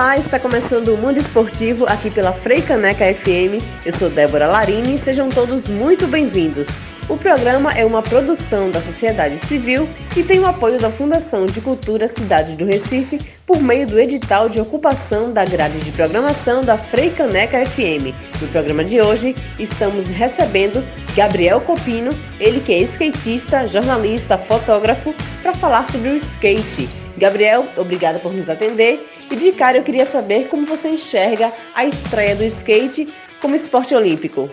Olá, 0.00 0.16
está 0.16 0.40
começando 0.40 0.88
o 0.88 0.96
Mundo 0.96 1.18
Esportivo 1.18 1.84
aqui 1.84 2.10
pela 2.10 2.32
Freicaneca 2.32 3.04
FM. 3.12 3.62
Eu 3.84 3.92
sou 3.92 4.08
Débora 4.08 4.46
Larini 4.46 4.94
e 4.94 4.98
sejam 4.98 5.28
todos 5.28 5.68
muito 5.68 6.06
bem-vindos. 6.06 6.70
O 7.06 7.18
programa 7.18 7.70
é 7.74 7.84
uma 7.84 8.00
produção 8.00 8.70
da 8.70 8.80
sociedade 8.80 9.36
civil 9.36 9.86
e 10.16 10.22
tem 10.22 10.40
o 10.40 10.46
apoio 10.46 10.78
da 10.78 10.88
Fundação 10.88 11.44
de 11.44 11.60
Cultura 11.60 12.08
Cidade 12.08 12.56
do 12.56 12.64
Recife 12.64 13.18
por 13.44 13.60
meio 13.60 13.86
do 13.86 14.00
edital 14.00 14.48
de 14.48 14.58
ocupação 14.58 15.34
da 15.34 15.44
grade 15.44 15.78
de 15.80 15.92
programação 15.92 16.64
da 16.64 16.78
Freicaneca 16.78 17.62
FM. 17.66 18.16
No 18.40 18.48
programa 18.48 18.82
de 18.82 19.02
hoje, 19.02 19.36
estamos 19.58 20.08
recebendo 20.08 20.82
Gabriel 21.14 21.60
Copino, 21.60 22.12
ele 22.40 22.60
que 22.60 22.72
é 22.72 22.78
skatista, 22.78 23.68
jornalista, 23.68 24.38
fotógrafo, 24.38 25.14
para 25.42 25.52
falar 25.52 25.86
sobre 25.90 26.08
o 26.08 26.16
skate. 26.16 26.88
Gabriel, 27.18 27.66
obrigada 27.76 28.18
por 28.18 28.32
nos 28.32 28.48
atender. 28.48 29.19
E 29.30 29.36
de 29.36 29.52
cara 29.52 29.78
eu 29.78 29.84
queria 29.84 30.04
saber 30.04 30.48
como 30.48 30.66
você 30.66 30.88
enxerga 30.88 31.52
a 31.72 31.84
estreia 31.84 32.34
do 32.34 32.42
skate 32.42 33.06
como 33.40 33.54
esporte 33.54 33.94
olímpico. 33.94 34.50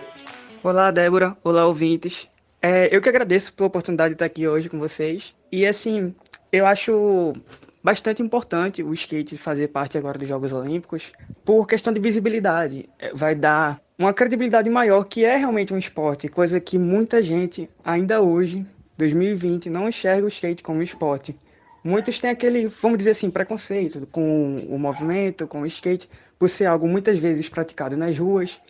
Olá, 0.62 0.92
Débora. 0.92 1.36
Olá, 1.42 1.66
ouvintes. 1.66 2.28
É, 2.62 2.88
eu 2.94 3.00
que 3.00 3.08
agradeço 3.08 3.52
pela 3.52 3.66
oportunidade 3.66 4.10
de 4.10 4.14
estar 4.14 4.26
aqui 4.26 4.46
hoje 4.46 4.68
com 4.68 4.78
vocês. 4.78 5.34
E 5.50 5.66
assim, 5.66 6.14
eu 6.52 6.64
acho 6.64 7.32
bastante 7.82 8.22
importante 8.22 8.80
o 8.80 8.94
skate 8.94 9.36
fazer 9.36 9.66
parte 9.66 9.98
agora 9.98 10.16
dos 10.16 10.28
Jogos 10.28 10.52
Olímpicos 10.52 11.12
por 11.44 11.66
questão 11.66 11.92
de 11.92 11.98
visibilidade. 11.98 12.88
É, 13.00 13.12
vai 13.12 13.34
dar 13.34 13.80
uma 13.98 14.14
credibilidade 14.14 14.70
maior 14.70 15.02
que 15.06 15.24
é 15.24 15.34
realmente 15.34 15.74
um 15.74 15.78
esporte, 15.78 16.28
coisa 16.28 16.60
que 16.60 16.78
muita 16.78 17.20
gente 17.20 17.68
ainda 17.84 18.22
hoje, 18.22 18.64
2020, 18.96 19.70
não 19.70 19.88
enxerga 19.88 20.24
o 20.24 20.28
skate 20.28 20.62
como 20.62 20.84
esporte. 20.84 21.34
Muitos 21.82 22.18
têm 22.18 22.30
aquele, 22.30 22.66
vamos 22.82 22.98
dizer 22.98 23.10
assim, 23.10 23.30
preconceito 23.30 24.06
com 24.10 24.66
o 24.68 24.78
movimento, 24.78 25.46
com 25.46 25.62
o 25.62 25.66
skate, 25.66 26.08
por 26.38 26.48
ser 26.48 26.66
algo 26.66 26.88
muitas 26.88 27.18
vezes 27.18 27.48
praticado 27.48 27.96
nas 27.96 28.16
ruas 28.18 28.60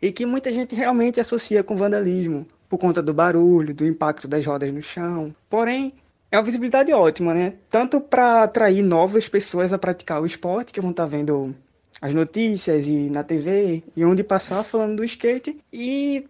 e 0.00 0.12
que 0.12 0.24
muita 0.24 0.50
gente 0.50 0.74
realmente 0.74 1.20
associa 1.20 1.62
com 1.62 1.76
vandalismo, 1.76 2.46
por 2.68 2.78
conta 2.78 3.02
do 3.02 3.12
barulho, 3.12 3.74
do 3.74 3.86
impacto 3.86 4.26
das 4.26 4.44
rodas 4.44 4.72
no 4.72 4.82
chão. 4.82 5.34
Porém, 5.48 5.92
é 6.30 6.38
uma 6.38 6.44
visibilidade 6.44 6.92
ótima, 6.92 7.34
né? 7.34 7.54
Tanto 7.68 8.00
para 8.00 8.44
atrair 8.44 8.82
novas 8.82 9.28
pessoas 9.28 9.72
a 9.72 9.78
praticar 9.78 10.22
o 10.22 10.26
esporte, 10.26 10.72
que 10.72 10.80
vão 10.80 10.90
estar 10.90 11.04
tá 11.04 11.08
vendo 11.08 11.54
as 12.00 12.14
notícias 12.14 12.86
e 12.86 13.10
na 13.10 13.22
TV, 13.22 13.82
e 13.96 14.04
onde 14.04 14.22
passar 14.22 14.62
falando 14.62 14.96
do 14.96 15.04
skate, 15.04 15.58
e 15.72 16.26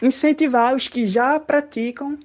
incentivar 0.00 0.74
os 0.74 0.86
que 0.86 1.06
já 1.06 1.40
praticam 1.40 2.18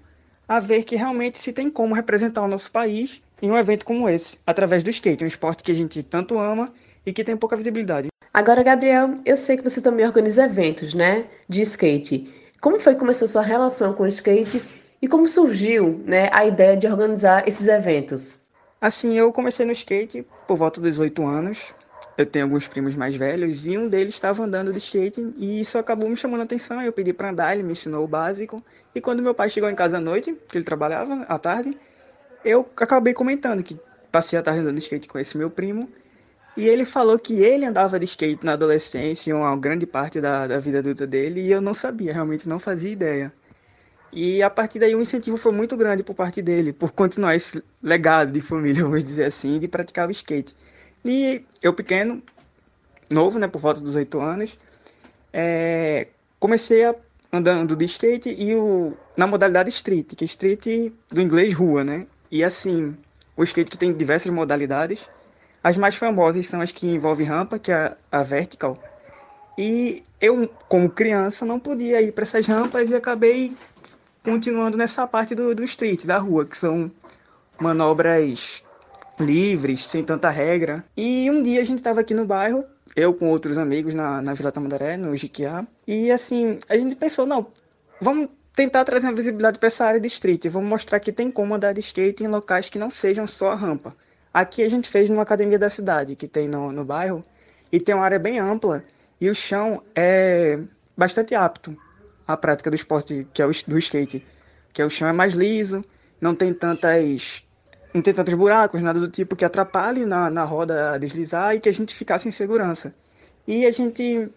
a 0.48 0.60
ver 0.60 0.84
que 0.84 0.96
realmente 0.96 1.40
se 1.40 1.52
tem 1.52 1.70
como 1.70 1.96
representar 1.96 2.44
o 2.44 2.48
nosso 2.48 2.72
país 2.72 3.22
em 3.42 3.52
um 3.52 3.58
evento 3.58 3.86
como 3.86 4.10
esse, 4.10 4.38
através 4.46 4.84
do 4.84 4.90
skate, 4.90 5.24
um 5.24 5.28
esporte 5.28 5.64
que 5.64 5.72
a 5.72 5.76
gente 5.76 6.02
tanto 6.04 6.38
ama 6.40 6.72
e 7.06 7.14
que 7.14 7.24
tem 7.24 7.38
pouca 7.38 7.56
visibilidade. 7.56 8.08
Agora, 8.34 8.62
Gabriel, 8.62 9.16
eu 9.26 9.36
sei 9.36 9.58
que 9.58 9.64
você 9.64 9.82
também 9.82 10.06
organiza 10.06 10.46
eventos, 10.46 10.94
né, 10.94 11.26
de 11.48 11.62
skate. 11.62 12.32
Como 12.62 12.80
foi 12.80 12.94
que 12.94 13.00
começou 13.00 13.28
sua 13.28 13.42
relação 13.42 13.94
com 13.94 14.04
o 14.04 14.08
skate 14.08 14.64
e 15.02 15.08
como 15.08 15.28
surgiu 15.28 16.02
né, 16.06 16.30
a 16.34 16.46
ideia 16.46 16.76
de 16.76 16.88
organizar 16.88 17.48
esses 17.48 17.68
eventos? 17.68 18.40
Assim, 18.80 19.18
eu 19.18 19.32
comecei 19.32 19.66
no 19.66 19.72
skate 19.72 20.26
por 20.48 20.58
volta 20.58 20.80
dos 20.80 21.00
oito 21.00 21.26
anos. 21.26 21.74
Eu 22.18 22.26
tenho 22.26 22.46
alguns 22.46 22.68
primos 22.68 22.96
mais 22.96 23.16
velhos 23.16 23.66
e 23.66 23.78
um 23.78 23.88
deles 23.88 24.16
estava 24.16 24.44
andando 24.44 24.72
de 24.72 24.80
skate 24.80 25.34
e 25.38 25.62
isso 25.62 25.78
acabou 25.78 26.10
me 26.10 26.18
chamando 26.18 26.42
a 26.42 26.44
atenção. 26.44 26.82
Eu 26.82 26.92
pedi 26.92 27.14
para 27.14 27.30
andar, 27.30 27.54
ele 27.54 27.64
me 27.64 27.72
ensinou 27.72 28.04
o 28.04 28.08
básico. 28.08 28.64
E 28.94 29.02
quando 29.02 29.22
meu 29.22 29.34
pai 29.34 29.50
chegou 29.50 29.70
em 29.70 29.76
casa 29.76 29.98
à 29.98 30.02
noite, 30.02 30.36
que 30.50 30.58
ele 30.58 30.66
trabalhava 30.66 31.26
à 31.30 31.38
tarde, 31.38 31.78
eu 32.44 32.68
acabei 32.78 33.14
comentando 33.14 33.64
que 33.64 33.78
passei 34.12 34.38
a 34.38 34.42
tarde 34.42 34.62
andando 34.62 34.76
de 34.76 34.82
skate 34.82 35.08
com 35.08 35.20
esse 35.20 35.38
meu 35.38 35.50
primo 35.50 35.90
e 36.58 36.68
ele 36.68 36.86
falou 36.86 37.20
que 37.20 37.44
ele 37.44 37.66
andava 37.66 38.00
de 38.00 38.06
skate 38.06 38.44
na 38.44 38.54
adolescência, 38.54 39.36
uma 39.36 39.56
grande 39.56 39.86
parte 39.86 40.20
da, 40.20 40.48
da 40.48 40.58
vida 40.58 40.80
adulta 40.80 41.06
dele, 41.06 41.42
e 41.42 41.52
eu 41.52 41.62
não 41.62 41.76
sabia, 41.76 42.12
realmente 42.12 42.50
não 42.50 42.58
fazia 42.58 42.92
ideia. 42.92 43.32
E 44.12 44.42
a 44.42 44.50
partir 44.50 44.80
daí 44.80 44.96
o 44.96 45.02
incentivo 45.02 45.38
foi 45.38 45.52
muito 45.52 45.78
grande 45.78 46.02
por 46.02 46.16
parte 46.16 46.42
dele, 46.42 46.74
por 46.74 46.92
continuar 46.92 47.36
esse 47.36 47.64
legado 47.82 48.32
de 48.32 48.42
família, 48.42 48.82
vamos 48.84 49.04
dizer 49.04 49.26
assim, 49.26 49.60
de 49.60 49.68
praticar 49.68 50.08
o 50.08 50.12
skate. 50.12 50.56
E 51.06 51.46
eu 51.62 51.74
pequeno, 51.74 52.24
novo, 53.08 53.38
né, 53.38 53.48
por 53.48 53.62
volta 53.62 53.80
dos 53.80 53.94
oito 53.94 54.20
anos, 54.20 54.58
é, 55.32 56.08
comecei 56.40 56.86
a 56.86 56.96
andando 57.32 57.76
de 57.76 57.86
skate 57.86 58.30
e 58.30 58.56
o, 58.56 58.98
na 59.16 59.28
modalidade 59.28 59.70
street, 59.70 60.16
que 60.16 60.24
é 60.24 60.26
street 60.26 60.92
do 61.12 61.22
inglês 61.22 61.54
rua, 61.54 61.84
né? 61.84 62.08
E 62.32 62.44
assim, 62.44 62.96
o 63.36 63.44
skate 63.44 63.72
que 63.72 63.78
tem 63.78 63.94
diversas 63.94 64.32
modalidades, 64.32 65.08
as 65.64 65.78
mais 65.78 65.96
famosas 65.96 66.48
são 66.48 66.62
as 66.62 66.72
que 66.72 66.88
envolvem 66.88 67.26
rampa, 67.26 67.60
que 67.60 67.72
é 67.72 67.96
a 68.12 68.24
vertical. 68.24 68.82
E 69.58 70.04
eu, 70.22 70.48
como 70.68 70.90
criança, 70.90 71.46
não 71.46 71.60
podia 71.60 72.02
ir 72.02 72.12
para 72.12 72.24
essas 72.24 72.46
rampas 72.46 72.90
e 72.90 72.96
acabei 72.96 73.56
continuando 74.24 74.78
nessa 74.78 75.08
parte 75.08 75.34
do, 75.34 75.56
do 75.56 75.64
street, 75.64 76.06
da 76.06 76.18
rua, 76.18 76.46
que 76.46 76.58
são 76.58 76.92
manobras 77.60 78.64
livres, 79.20 79.86
sem 79.86 80.04
tanta 80.04 80.30
regra. 80.30 80.84
E 80.96 81.30
um 81.32 81.42
dia 81.42 81.62
a 81.62 81.64
gente 81.64 81.80
estava 81.80 82.02
aqui 82.02 82.14
no 82.14 82.26
bairro, 82.26 82.64
eu 82.96 83.14
com 83.14 83.30
outros 83.30 83.58
amigos 83.58 83.94
na, 83.94 84.22
na 84.22 84.34
Vila 84.34 84.52
Tamandaré, 84.52 84.98
no 84.98 85.16
Jiquiá, 85.16 85.66
e 85.88 86.12
assim, 86.12 86.60
a 86.68 86.78
gente 86.78 86.96
pensou, 86.96 87.26
não, 87.26 87.48
vamos 88.02 88.30
tentar 88.58 88.84
trazer 88.84 89.06
uma 89.06 89.14
visibilidade 89.14 89.60
para 89.60 89.68
essa 89.68 89.86
área 89.86 90.00
de 90.00 90.08
street, 90.08 90.48
vamos 90.48 90.68
mostrar 90.68 91.00
que 91.00 91.12
tem 91.12 91.30
como 91.30 91.54
andar 91.54 91.74
de 91.74 91.80
skate 91.80 92.24
em 92.24 92.28
locais 92.28 92.70
que 92.70 92.80
não 92.80 92.90
sejam 92.90 93.28
só 93.28 93.52
a 93.52 93.56
rampa. 93.56 93.96
Aqui 94.34 94.64
a 94.64 94.70
gente 94.70 94.90
fez 94.90 95.12
numa 95.12 95.22
academia 95.22 95.60
da 95.60 95.70
cidade, 95.70 96.16
que 96.16 96.28
tem 96.28 96.48
no, 96.48 96.72
no 96.72 96.84
bairro, 96.84 97.24
e 97.72 97.80
tem 97.80 97.94
uma 97.94 98.04
área 98.04 98.18
bem 98.18 98.40
ampla, 98.40 98.84
e 99.22 99.30
o 99.30 99.36
chão 99.36 99.84
é 99.96 100.58
bastante 100.98 101.36
apto 101.36 101.78
à 102.28 102.36
prática 102.36 102.72
do 102.72 102.76
esporte, 102.76 103.28
que 103.32 103.44
é 103.44 103.46
o 103.46 103.52
do 103.68 103.78
skate. 103.78 104.26
Que 104.74 104.82
é 104.82 104.86
o 104.86 104.90
chão 104.90 105.08
é 105.08 105.14
mais 105.14 105.36
liso, 105.36 105.86
não 106.20 106.34
tem 106.34 106.52
tantas 106.52 107.44
não 107.94 108.02
tem 108.02 108.14
tantos 108.14 108.34
buracos, 108.34 108.82
nada 108.82 109.00
do 109.00 109.08
tipo 109.08 109.36
que 109.36 109.46
atrapalhe 109.46 110.04
na, 110.04 110.32
na 110.32 110.44
roda 110.44 110.94
a 110.94 110.98
deslizar 110.98 111.56
e 111.56 111.60
que 111.60 111.70
a 111.70 111.72
gente 111.74 111.94
ficasse 111.94 112.28
em 112.28 112.32
segurança. 112.32 112.92
E 113.48 113.68
a 113.68 113.72
gente. 113.72 114.30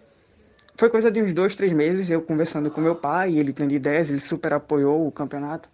Foi 0.80 0.88
coisa 0.88 1.10
de 1.10 1.20
uns 1.20 1.34
dois, 1.34 1.54
três 1.54 1.74
meses, 1.74 2.08
eu 2.08 2.22
conversando 2.22 2.70
com 2.70 2.80
meu 2.80 2.94
pai, 2.94 3.36
ele 3.36 3.52
tem 3.52 3.70
ideias, 3.70 4.08
ele 4.08 4.18
super 4.18 4.54
apoiou 4.54 5.06
o 5.06 5.12
campeonato. 5.12 5.68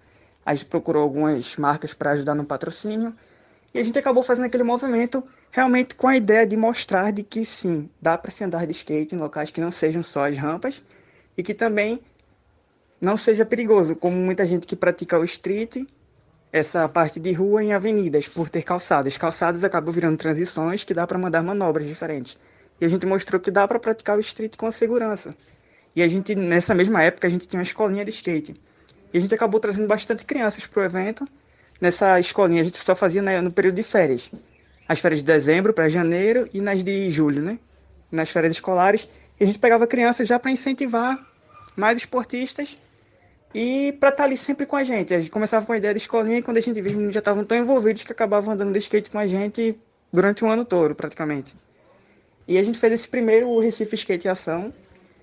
A 0.45 0.53
gente 0.53 0.67
procurou 0.67 1.01
algumas 1.01 1.55
marcas 1.55 1.95
para 1.95 2.11
ajudar 2.11 2.35
no 2.35 2.45
patrocínio. 2.45 3.15
E 3.73 3.79
a 3.79 3.85
gente 3.85 3.97
acabou 3.97 4.25
fazendo 4.25 4.47
aquele 4.47 4.65
movimento 4.65 5.23
realmente 5.53 5.95
com 5.95 6.09
a 6.09 6.17
ideia 6.17 6.45
de 6.45 6.57
mostrar 6.57 7.13
de 7.13 7.23
que 7.23 7.45
sim, 7.45 7.89
dá 8.03 8.19
para 8.19 8.33
se 8.33 8.43
andar 8.43 8.67
de 8.67 8.73
skate 8.73 9.15
em 9.15 9.19
locais 9.19 9.53
que 9.53 9.61
não 9.61 9.71
sejam 9.71 10.03
só 10.03 10.29
as 10.29 10.37
rampas 10.37 10.83
e 11.39 11.43
que 11.45 11.55
também 11.55 12.01
não 13.01 13.17
seja 13.17 13.47
perigoso, 13.47 13.95
como 13.95 14.17
muita 14.17 14.45
gente 14.45 14.67
que 14.67 14.75
pratica 14.75 15.17
o 15.21 15.25
street, 15.25 15.87
essa 16.53 16.89
parte 16.89 17.21
de 17.21 17.31
rua 17.31 17.63
em 17.63 17.73
avenidas, 17.73 18.27
por 18.27 18.49
ter 18.49 18.65
calçadas. 18.65 19.17
Calçadas 19.17 19.63
acabam 19.63 19.95
virando 19.95 20.19
transições 20.19 20.83
que 20.83 20.93
dá 20.93 21.07
para 21.07 21.17
mandar 21.17 21.45
manobras 21.45 21.87
diferentes. 21.87 22.37
E 22.81 22.85
a 22.85 22.89
gente 22.89 23.07
mostrou 23.07 23.41
que 23.41 23.51
dá 23.51 23.67
para 23.67 23.79
praticar 23.79 24.17
o 24.17 24.21
street 24.21 24.57
com 24.57 24.71
segurança. 24.71 25.35
E 25.95 26.03
a 26.03 26.09
gente, 26.09 26.35
nessa 26.35 26.75
mesma 26.75 27.03
época, 27.03 27.27
a 27.27 27.31
gente 27.31 27.49
tinha 27.49 27.59
uma 27.59 27.65
escolinha 27.65 28.05
de 28.05 28.11
skate. 28.11 28.55
E 29.13 29.19
a 29.19 29.21
gente 29.21 29.35
acabou 29.35 29.59
trazendo 29.59 29.87
bastante 29.87 30.25
crianças 30.25 30.67
para 30.67 30.83
o 30.83 30.85
evento 30.85 31.27
nessa 31.81 32.19
escolinha 32.19 32.61
a 32.61 32.65
gente 32.65 32.79
só 32.79 32.95
fazia 32.95 33.23
né, 33.23 33.41
no 33.41 33.51
período 33.51 33.77
de 33.77 33.83
férias. 33.83 34.31
As 34.89 35.01
férias 35.01 35.21
de 35.21 35.27
dezembro 35.27 35.73
para 35.73 35.89
janeiro 35.89 36.49
e 36.53 36.61
nas 36.61 36.83
de 36.83 37.11
julho, 37.11 37.43
né? 37.43 37.59
Nas 38.11 38.31
férias 38.31 38.53
escolares. 38.53 39.09
E 39.39 39.45
a 39.45 39.47
gente 39.47 39.59
pegava 39.59 39.87
crianças 39.87 40.29
já 40.29 40.39
para 40.39 40.51
incentivar 40.51 41.19
mais 41.75 41.99
esportistas 41.99 42.77
e 43.55 43.93
para 43.99 44.11
estar 44.11 44.23
tá 44.23 44.25
ali 44.25 44.37
sempre 44.37 44.65
com 44.65 44.77
a 44.77 44.85
gente. 44.85 45.13
A 45.13 45.19
gente 45.19 45.31
começava 45.31 45.67
com 45.67 45.73
a 45.73 45.77
ideia 45.77 45.93
de 45.93 46.01
escolinha 46.01 46.39
e 46.39 46.43
quando 46.43 46.59
a 46.59 46.61
gente 46.61 46.81
via, 46.81 47.11
já 47.11 47.19
estavam 47.19 47.45
tão 47.45 47.57
envolvidos 47.57 48.05
que 48.05 48.13
acabavam 48.13 48.55
andando 48.55 48.73
de 48.73 48.79
skate 48.79 49.11
com 49.11 49.19
a 49.19 49.27
gente 49.27 49.77
durante 50.13 50.45
um 50.45 50.51
ano 50.51 50.65
todo, 50.65 50.95
praticamente. 50.95 51.55
E 52.49 52.59
a 52.59 52.63
gente 52.63 52.79
fez 52.79 52.93
esse 52.93 53.09
primeiro 53.09 53.59
Recife 53.59 53.97
Skate 53.97 54.29
Ação, 54.29 54.73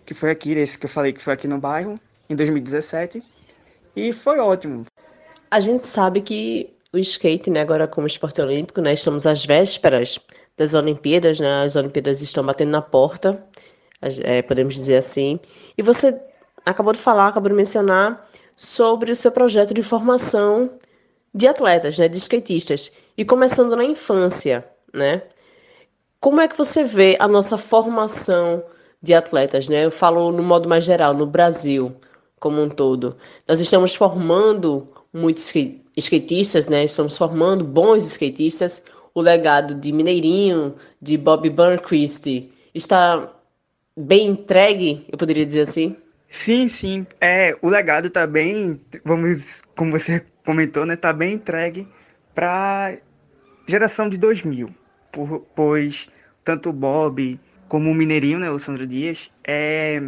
que 0.06 0.14
foi 0.14 0.32
aqui, 0.32 0.52
esse 0.54 0.78
que 0.78 0.86
eu 0.86 0.90
falei 0.90 1.14
que 1.14 1.22
foi 1.22 1.34
aqui 1.34 1.48
no 1.48 1.58
bairro, 1.58 2.00
em 2.30 2.36
2017. 2.36 3.24
E 3.96 4.12
foi 4.12 4.40
ótimo. 4.40 4.86
A 5.50 5.60
gente 5.60 5.86
sabe 5.86 6.22
que 6.22 6.74
o 6.92 6.98
skate, 6.98 7.50
né, 7.50 7.62
agora 7.62 7.88
como 7.88 8.08
esporte 8.08 8.42
olímpico, 8.42 8.82
né, 8.82 8.94
estamos 8.94 9.26
às 9.26 9.46
vésperas 9.46 10.20
das 10.58 10.74
Olimpíadas, 10.74 11.40
né, 11.40 11.64
as 11.64 11.76
Olimpíadas 11.76 12.22
estão 12.22 12.46
batendo 12.46 12.72
na 12.72 12.82
porta, 12.82 13.44
é, 14.02 14.42
podemos 14.42 14.76
dizer 14.76 14.98
assim. 14.98 15.40
E 15.78 15.82
você 15.82 16.20
acabou 16.66 16.94
de 16.94 17.00
falar, 17.00 17.28
acabou 17.28 17.50
de 17.50 17.56
mencionar 17.56 18.28
sobre 18.58 19.12
o 19.12 19.16
seu 19.16 19.32
projeto 19.32 19.74
de 19.74 19.82
formação 19.82 20.70
de 21.34 21.48
atletas, 21.48 21.98
né, 21.98 22.08
de 22.08 22.18
skatistas, 22.18 22.92
e 23.18 23.26
começando 23.26 23.76
na 23.76 23.84
infância, 23.84 24.66
né? 24.94 25.24
Como 26.24 26.40
é 26.40 26.48
que 26.48 26.58
você 26.58 26.86
vê 26.86 27.18
a 27.20 27.28
nossa 27.28 27.58
formação 27.58 28.64
de 29.02 29.14
atletas, 29.14 29.68
né? 29.68 29.84
Eu 29.84 29.92
falo 29.92 30.32
no 30.32 30.42
modo 30.42 30.70
mais 30.70 30.86
geral, 30.86 31.14
no 31.14 31.26
Brasil 31.26 31.94
como 32.40 32.62
um 32.62 32.70
todo. 32.70 33.18
Nós 33.46 33.60
estamos 33.60 33.94
formando 33.94 34.88
muitos 35.12 35.52
skatistas, 35.98 36.70
né? 36.70 36.86
Estamos 36.86 37.18
formando 37.18 37.66
bons 37.66 38.06
skatistas. 38.06 38.82
o 39.14 39.20
legado 39.20 39.76
de 39.76 39.92
Mineirinho, 39.92 40.76
de 41.02 41.18
Bob 41.18 41.50
Burnquist, 41.50 42.50
está 42.74 43.30
bem 43.94 44.28
entregue, 44.28 45.06
eu 45.12 45.18
poderia 45.18 45.46
dizer 45.46 45.62
assim? 45.62 45.98
Sim, 46.30 46.70
sim. 46.70 47.06
É, 47.20 47.54
o 47.62 47.68
legado 47.68 48.08
está 48.08 48.26
bem, 48.26 48.80
vamos, 49.04 49.62
como 49.76 49.92
você 49.92 50.24
comentou, 50.46 50.86
né, 50.86 50.96
tá 50.96 51.12
bem 51.12 51.34
entregue 51.34 51.86
para 52.34 52.98
geração 53.68 54.08
de 54.08 54.18
2000, 54.18 54.70
por, 55.14 55.46
pois 55.56 56.10
tanto 56.44 56.70
o 56.70 56.74
Bob 56.74 57.40
como 57.70 57.90
o 57.90 57.96
Mineirinho, 57.96 58.40
né, 58.40 58.52
o 58.52 58.60
Sandro 58.60 58.86
Dias, 58.86 59.32
é, 59.44 60.02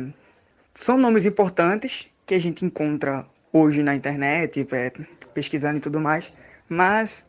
são 0.74 0.98
nomes 0.98 1.26
importantes 1.26 2.10
que 2.26 2.36
a 2.36 2.40
gente 2.40 2.66
encontra 2.66 3.26
hoje 3.54 3.82
na 3.82 3.96
internet, 3.96 4.68
é, 4.72 4.92
pesquisando 5.34 5.78
e 5.78 5.80
tudo 5.80 6.02
mais, 6.02 6.34
mas 6.68 7.26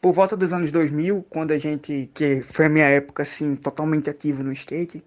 por 0.00 0.12
volta 0.12 0.36
dos 0.36 0.52
anos 0.52 0.70
2000, 0.70 1.26
quando 1.28 1.50
a 1.50 1.58
gente, 1.58 2.08
que 2.14 2.40
foi 2.42 2.66
a 2.66 2.68
minha 2.68 2.86
época 2.86 3.22
assim, 3.24 3.56
totalmente 3.56 4.08
ativo 4.08 4.42
no 4.42 4.52
skate, 4.52 5.04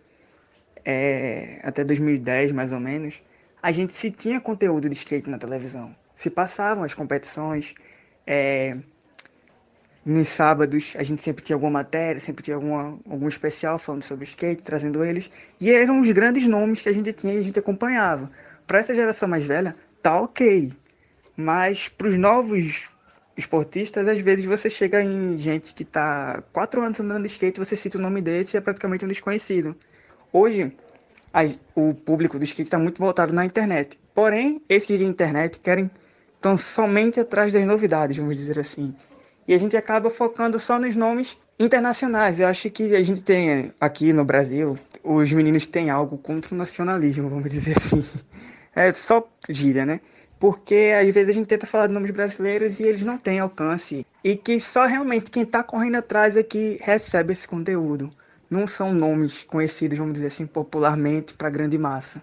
é, 0.86 1.60
até 1.64 1.84
2010 1.84 2.52
mais 2.52 2.74
ou 2.74 2.80
menos, 2.80 3.22
a 3.64 3.72
gente 3.72 3.96
se 3.96 4.12
tinha 4.12 4.40
conteúdo 4.40 4.90
de 4.90 4.96
skate 4.96 5.30
na 5.30 5.38
televisão. 5.38 5.96
Se 6.16 6.30
passavam 6.30 6.84
as 6.84 6.94
competições, 6.94 7.74
é, 8.28 8.78
nos 10.06 10.28
sábados 10.30 10.94
a 10.98 11.04
gente 11.04 11.22
sempre 11.22 11.44
tinha 11.44 11.56
alguma 11.56 11.72
matéria, 11.72 12.20
sempre 12.20 12.44
tinha 12.44 12.56
alguma, 12.56 12.98
algum 13.10 13.28
especial 13.28 13.78
falando 13.78 14.04
sobre 14.04 14.26
skate, 14.26 14.64
trazendo 14.64 15.04
eles. 15.04 15.30
E 15.60 15.72
eram 15.72 16.02
os 16.02 16.10
grandes 16.12 16.48
nomes 16.48 16.82
que 16.82 16.90
a 16.90 16.92
gente 16.92 17.14
tinha 17.14 17.36
e 17.36 17.38
a 17.38 17.42
gente 17.42 17.60
acompanhava. 17.60 18.30
Para 18.66 18.80
essa 18.80 18.96
geração 18.96 19.30
mais 19.30 19.46
velha, 19.46 19.76
tá 20.02 20.20
ok. 20.20 20.72
Mas 21.38 21.88
para 21.88 22.08
os 22.08 22.18
novos 22.18 22.90
esportistas, 23.38 24.08
às 24.08 24.20
vezes 24.20 24.46
você 24.46 24.70
chega 24.70 25.04
em 25.04 25.38
gente 25.38 25.74
que 25.74 25.84
está 25.84 26.44
quatro 26.52 26.82
anos 26.82 27.00
andando 27.00 27.24
de 27.24 27.32
skate, 27.32 27.60
você 27.60 27.76
cita 27.76 27.98
o 27.98 28.02
nome 28.02 28.22
desse 28.22 28.56
e 28.56 28.58
é 28.58 28.62
praticamente 28.62 29.06
um 29.06 29.08
desconhecido. 29.08 29.76
Hoje, 30.34 30.74
a, 31.34 31.42
o 31.76 31.94
público 31.94 32.40
do 32.40 32.44
skate 32.44 32.68
está 32.68 32.80
muito 32.80 33.00
voltado 33.00 33.34
na 33.34 33.46
internet. 33.46 33.98
Porém, 34.16 34.62
esses 34.68 34.98
de 34.98 35.06
internet 35.06 35.60
querem 35.60 35.90
estão 36.36 36.58
somente 36.58 37.20
atrás 37.20 37.54
das 37.54 37.66
novidades, 37.66 38.18
vamos 38.18 38.36
dizer 38.36 38.58
assim. 38.58 38.96
E 39.52 39.54
a 39.54 39.58
gente 39.58 39.76
acaba 39.76 40.10
focando 40.10 40.58
só 40.58 40.80
nos 40.80 40.96
nomes 40.96 41.38
internacionais. 41.60 42.40
Eu 42.40 42.48
acho 42.48 42.70
que 42.70 42.96
a 42.96 43.04
gente 43.04 43.22
tem 43.22 43.70
aqui 43.82 44.14
no 44.14 44.24
Brasil, 44.24 44.80
os 45.04 45.30
meninos 45.30 45.68
têm 45.68 45.90
algo 45.90 46.18
contra 46.18 46.56
o 46.56 46.58
nacionalismo, 46.58 47.28
vamos 47.28 47.52
dizer 47.52 47.76
assim. 47.76 48.02
É 48.74 48.94
só 48.94 49.28
gíria, 49.50 49.86
né? 49.86 50.00
Porque 50.40 50.94
às 50.98 51.14
vezes 51.14 51.32
a 51.32 51.34
gente 51.34 51.48
tenta 51.48 51.68
falar 51.68 51.88
de 51.88 51.94
nomes 51.94 52.12
brasileiros 52.12 52.80
e 52.80 52.84
eles 52.84 53.04
não 53.04 53.18
têm 53.18 53.40
alcance. 53.40 54.06
E 54.24 54.38
que 54.38 54.58
só 54.62 54.86
realmente 54.86 55.30
quem 55.30 55.44
está 55.44 55.62
correndo 55.62 55.98
atrás 55.98 56.38
é 56.38 56.44
que 56.44 56.78
recebe 56.82 57.34
esse 57.34 57.46
conteúdo 57.46 58.10
não 58.50 58.66
são 58.66 58.94
nomes 58.94 59.44
conhecidos, 59.44 60.00
vamos 60.00 60.14
dizer 60.14 60.28
assim, 60.28 60.46
popularmente 60.46 61.34
para 61.34 61.50
a 61.50 61.52
grande 61.52 61.78
massa. 61.78 62.22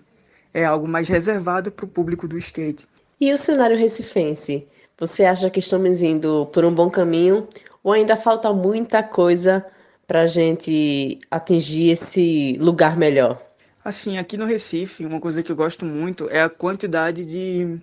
É 0.55 0.65
algo 0.65 0.89
mais 0.89 1.07
reservado 1.07 1.71
para 1.71 1.85
o 1.85 1.89
público 1.89 2.27
do 2.27 2.39
skate. 2.39 2.87
E 3.21 3.31
o 3.35 3.37
cenário 3.37 3.77
recifense? 3.77 4.67
Você 4.99 5.25
acha 5.25 5.49
que 5.49 5.61
estamos 5.61 6.03
indo 6.03 6.47
por 6.47 6.65
um 6.65 6.75
bom 6.75 6.91
caminho 6.91 7.47
ou 7.85 7.93
ainda 7.93 8.17
falta 8.17 8.53
muita 8.53 9.00
coisa 9.00 9.65
para 10.09 10.23
a 10.23 10.27
gente 10.27 11.21
atingir 11.31 11.91
esse 11.91 12.59
lugar 12.59 12.97
melhor? 12.97 13.41
Assim, 13.85 14.19
aqui 14.19 14.37
no 14.37 14.45
Recife, 14.45 15.06
uma 15.06 15.21
coisa 15.21 15.41
que 15.41 15.53
eu 15.53 15.56
gosto 15.56 15.85
muito 15.85 16.29
é 16.31 16.43
a 16.43 16.49
quantidade 16.49 17.25
de 17.25 17.79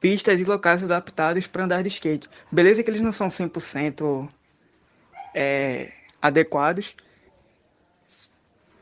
pistas 0.00 0.40
e 0.40 0.44
locais 0.44 0.84
adaptados 0.84 1.48
para 1.48 1.64
andar 1.64 1.82
de 1.82 1.88
skate. 1.88 2.28
Beleza 2.50 2.82
que 2.84 2.90
eles 2.90 3.00
não 3.00 3.10
são 3.10 3.26
100% 3.26 4.28
é, 5.34 5.90
adequados, 6.22 6.94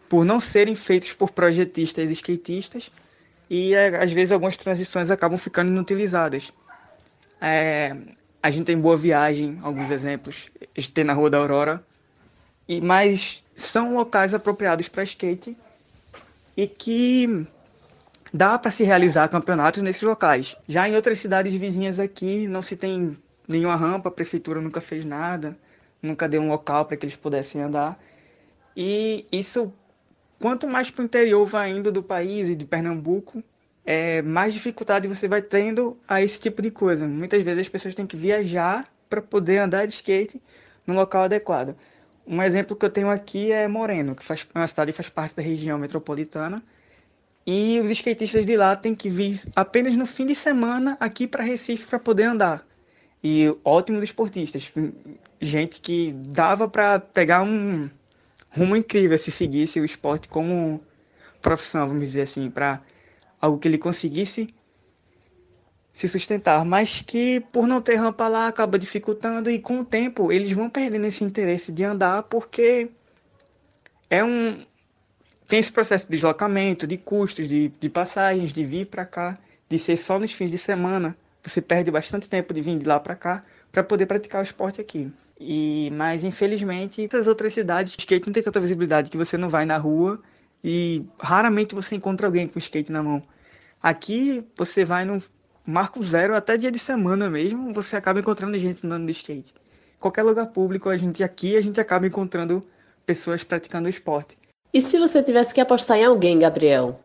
por 0.07 0.23
não 0.25 0.39
serem 0.39 0.75
feitos 0.75 1.15
por 1.15 1.31
projetistas 1.31 2.11
e 2.11 2.13
skatistas 2.13 2.91
e 3.49 3.75
é, 3.75 4.03
às 4.03 4.13
vezes 4.13 4.33
algumas 4.33 4.57
transições 4.57 5.11
acabam 5.11 5.39
ficando 5.39 5.71
inutilizadas. 5.71 6.53
É, 7.41 7.97
a 8.43 8.51
gente 8.51 8.67
tem 8.67 8.79
Boa 8.79 8.97
Viagem, 8.97 9.59
alguns 9.63 9.91
exemplos, 9.91 10.51
a 10.61 10.81
gente 10.81 10.93
tem 10.93 11.05
na 11.05 11.13
Rua 11.13 11.31
da 11.31 11.39
Aurora, 11.39 11.83
e 12.69 12.81
mas 12.81 13.43
são 13.57 13.95
locais 13.95 14.35
apropriados 14.35 14.89
para 14.89 15.03
skate 15.03 15.57
e 16.57 16.67
que 16.67 17.47
dá 18.33 18.59
para 18.59 18.71
se 18.71 18.85
realizar 18.85 19.29
campeonatos 19.29 19.83
nesses 19.83 20.03
locais. 20.03 20.57
Já 20.69 20.89
em 20.89 20.95
outras 20.95 21.19
cidades 21.19 21.55
vizinhas 21.55 21.99
aqui 21.99 22.47
não 22.47 22.63
se 22.63 22.77
tem 22.77 23.17
nenhuma 23.49 23.77
rampa, 23.77 24.09
a 24.09 24.13
prefeitura 24.13 24.61
nunca 24.61 24.81
fez 24.81 25.05
nada, 25.05 25.57
nunca 26.03 26.29
deu 26.29 26.43
um 26.43 26.49
local 26.49 26.85
para 26.85 26.97
que 26.97 27.07
eles 27.07 27.17
pudessem 27.17 27.63
andar. 27.63 27.99
E 28.77 29.27
isso 29.33 29.73
Quanto 30.41 30.69
mais 30.69 30.91
para 30.91 31.03
o 31.03 31.05
interior 31.05 31.45
vai 31.45 31.71
indo 31.71 31.91
do 31.91 32.03
país 32.03 32.49
e 32.49 32.55
de 32.55 32.65
Pernambuco, 32.65 33.43
é, 33.91 34.21
mais 34.21 34.53
dificuldade 34.53 35.09
você 35.09 35.27
vai 35.27 35.41
tendo 35.41 35.97
a 36.07 36.23
esse 36.23 36.39
tipo 36.39 36.61
de 36.61 36.71
coisa. 36.71 37.09
Muitas 37.09 37.43
vezes 37.43 37.63
as 37.63 37.69
pessoas 37.71 37.95
têm 37.95 38.07
que 38.07 38.19
viajar 38.19 38.87
para 39.09 39.23
poder 39.23 39.57
andar 39.57 39.87
de 39.87 39.95
skate 39.95 40.39
no 40.87 40.93
local 40.93 41.23
adequado. 41.23 41.75
Um 42.27 42.43
exemplo 42.43 42.77
que 42.77 42.85
eu 42.85 42.91
tenho 42.91 43.09
aqui 43.09 43.51
é 43.51 43.67
Moreno, 43.67 44.15
que 44.15 44.23
faz 44.23 44.47
é 44.55 44.59
uma 44.59 44.67
cidade 44.67 44.93
que 44.93 44.97
faz 44.99 45.09
parte 45.09 45.35
da 45.35 45.41
região 45.41 45.79
metropolitana. 45.79 46.63
E 47.47 47.81
os 47.81 47.89
skatistas 47.89 48.45
de 48.45 48.59
lá 48.59 48.77
têm 48.77 48.95
que 48.95 49.09
vir 49.09 49.41
apenas 49.57 49.97
no 49.97 50.07
fim 50.07 50.27
de 50.27 50.35
semana 50.35 50.95
aqui 51.01 51.27
para 51.27 51.43
Recife 51.43 51.87
para 51.87 51.99
poder 51.99 52.25
andar. 52.25 52.63
E 53.25 53.51
ótimos 53.65 54.05
esportistas, 54.05 54.71
gente 55.41 55.81
que 55.81 56.13
dava 56.13 56.69
para 56.69 57.01
pegar 57.01 57.43
um, 57.43 57.89
rumo 58.51 58.77
incrível 58.77 59.17
se 59.17 59.31
seguisse 59.31 59.81
o 59.81 59.85
esporte 59.87 60.29
como 60.29 60.79
profissão, 61.41 61.89
vamos 61.89 62.03
dizer 62.03 62.21
assim, 62.21 62.51
para 62.51 62.83
algo 63.41 63.59
que 63.59 63.69
ele 63.69 63.79
conseguisse 63.79 64.53
se 65.99 66.07
sustentar, 66.07 66.65
mas 66.65 67.01
que 67.01 67.41
por 67.53 67.67
não 67.67 67.83
ter 67.83 67.97
rampa 67.97 68.29
lá 68.29 68.47
acaba 68.47 68.79
dificultando 68.79 69.51
e 69.51 69.59
com 69.59 69.81
o 69.81 69.85
tempo 69.85 70.31
eles 70.31 70.53
vão 70.53 70.71
perdendo 70.71 71.07
esse 71.07 71.25
interesse 71.25 71.73
de 71.73 71.83
andar 71.83 72.23
porque 72.25 72.89
é 74.09 74.23
um 74.23 74.63
tem 75.49 75.59
esse 75.59 75.73
processo 75.73 76.05
de 76.05 76.13
deslocamento, 76.13 76.87
de 76.87 76.97
custos, 76.99 77.49
de, 77.49 77.69
de 77.69 77.89
passagens, 77.89 78.53
de 78.53 78.65
vir 78.65 78.87
para 78.87 79.05
cá, 79.07 79.39
de 79.69 79.79
ser 79.79 79.97
só 79.97 80.19
nos 80.19 80.31
fins 80.31 80.51
de 80.51 80.59
semana. 80.59 81.17
Você 81.43 81.63
perde 81.63 81.91
bastante 81.91 82.29
tempo 82.29 82.53
de 82.53 82.61
vir 82.61 82.79
de 82.79 82.85
lá 82.85 83.01
para 83.01 83.17
cá 83.17 83.43
para 83.73 83.83
poder 83.83 84.05
praticar 84.07 84.43
o 84.43 84.45
esporte 84.45 84.81
aqui. 84.81 85.11
E, 85.41 85.91
mas 85.95 86.23
infelizmente, 86.23 87.03
essas 87.03 87.27
outras 87.27 87.55
cidades, 87.55 87.97
skate 87.99 88.27
não 88.27 88.35
tem 88.35 88.43
tanta 88.43 88.61
visibilidade 88.61 89.11
que 89.11 89.17
você 89.17 89.39
não 89.39 89.49
vai 89.49 89.65
na 89.65 89.79
rua 89.79 90.21
e 90.63 91.05
raramente 91.19 91.75
você 91.75 91.95
encontra 91.95 92.27
alguém 92.27 92.49
com 92.49 92.59
skate 92.59 92.91
na 92.91 93.03
mão. 93.03 93.23
Aqui 93.83 94.45
você 94.57 94.85
vai 94.85 95.05
no 95.05 95.23
marco 95.67 96.03
zero, 96.03 96.35
até 96.35 96.57
dia 96.57 96.73
de 96.73 96.79
semana 96.79 97.29
mesmo, 97.29 97.73
você 97.73 97.97
acaba 97.97 98.21
encontrando 98.21 98.59
gente 98.59 98.85
andando 98.87 99.07
de 99.07 99.13
skate. 99.13 99.53
Qualquer 100.01 100.23
lugar 100.23 100.47
público, 100.47 100.89
a 100.89 100.97
gente 100.97 101.23
aqui 101.23 101.57
a 101.57 101.61
gente 101.61 101.81
acaba 101.81 102.07
encontrando 102.07 102.65
pessoas 103.05 103.45
praticando 103.45 103.89
esporte. 103.89 104.37
E 104.73 104.81
se 104.81 104.99
você 104.99 105.23
tivesse 105.23 105.55
que 105.55 105.61
apostar 105.61 105.99
em 105.99 106.05
alguém, 106.05 106.39
Gabriel, 106.39 107.01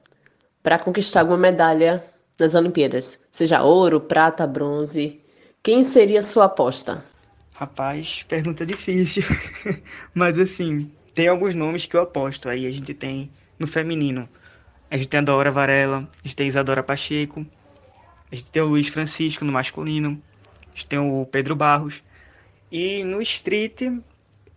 para 0.61 0.79
conquistar 0.79 1.21
alguma 1.21 1.37
medalha 1.37 2.03
nas 2.37 2.55
Olimpíadas, 2.55 3.19
seja 3.31 3.63
ouro, 3.63 4.01
prata, 4.01 4.45
bronze, 4.45 5.21
quem 5.61 5.83
seria 5.83 6.19
a 6.19 6.23
sua 6.23 6.45
aposta? 6.45 7.03
Rapaz, 7.53 8.23
pergunta 8.27 8.65
difícil. 8.65 9.23
Mas 10.13 10.37
assim, 10.37 10.91
tem 11.13 11.27
alguns 11.27 11.53
nomes 11.53 11.85
que 11.85 11.95
eu 11.95 12.01
aposto. 12.01 12.49
Aí 12.49 12.65
a 12.65 12.71
gente 12.71 12.93
tem 12.93 13.31
no 13.63 13.67
feminino. 13.67 14.29
A 14.91 14.97
gente 14.97 15.07
tem 15.07 15.19
a 15.21 15.23
Dora 15.23 15.49
Varela, 15.49 16.07
a 16.23 16.27
gente 16.27 16.35
tem 16.35 16.45
a 16.45 16.49
Isadora 16.49 16.83
Pacheco, 16.83 17.45
a 18.31 18.35
gente 18.35 18.51
tem 18.51 18.61
o 18.61 18.67
Luiz 18.67 18.87
Francisco 18.89 19.45
no 19.45 19.51
masculino, 19.51 20.21
a 20.61 20.75
gente 20.75 20.87
tem 20.87 20.99
o 20.99 21.25
Pedro 21.25 21.55
Barros. 21.55 22.03
E 22.71 23.03
no 23.03 23.21
street, 23.21 23.83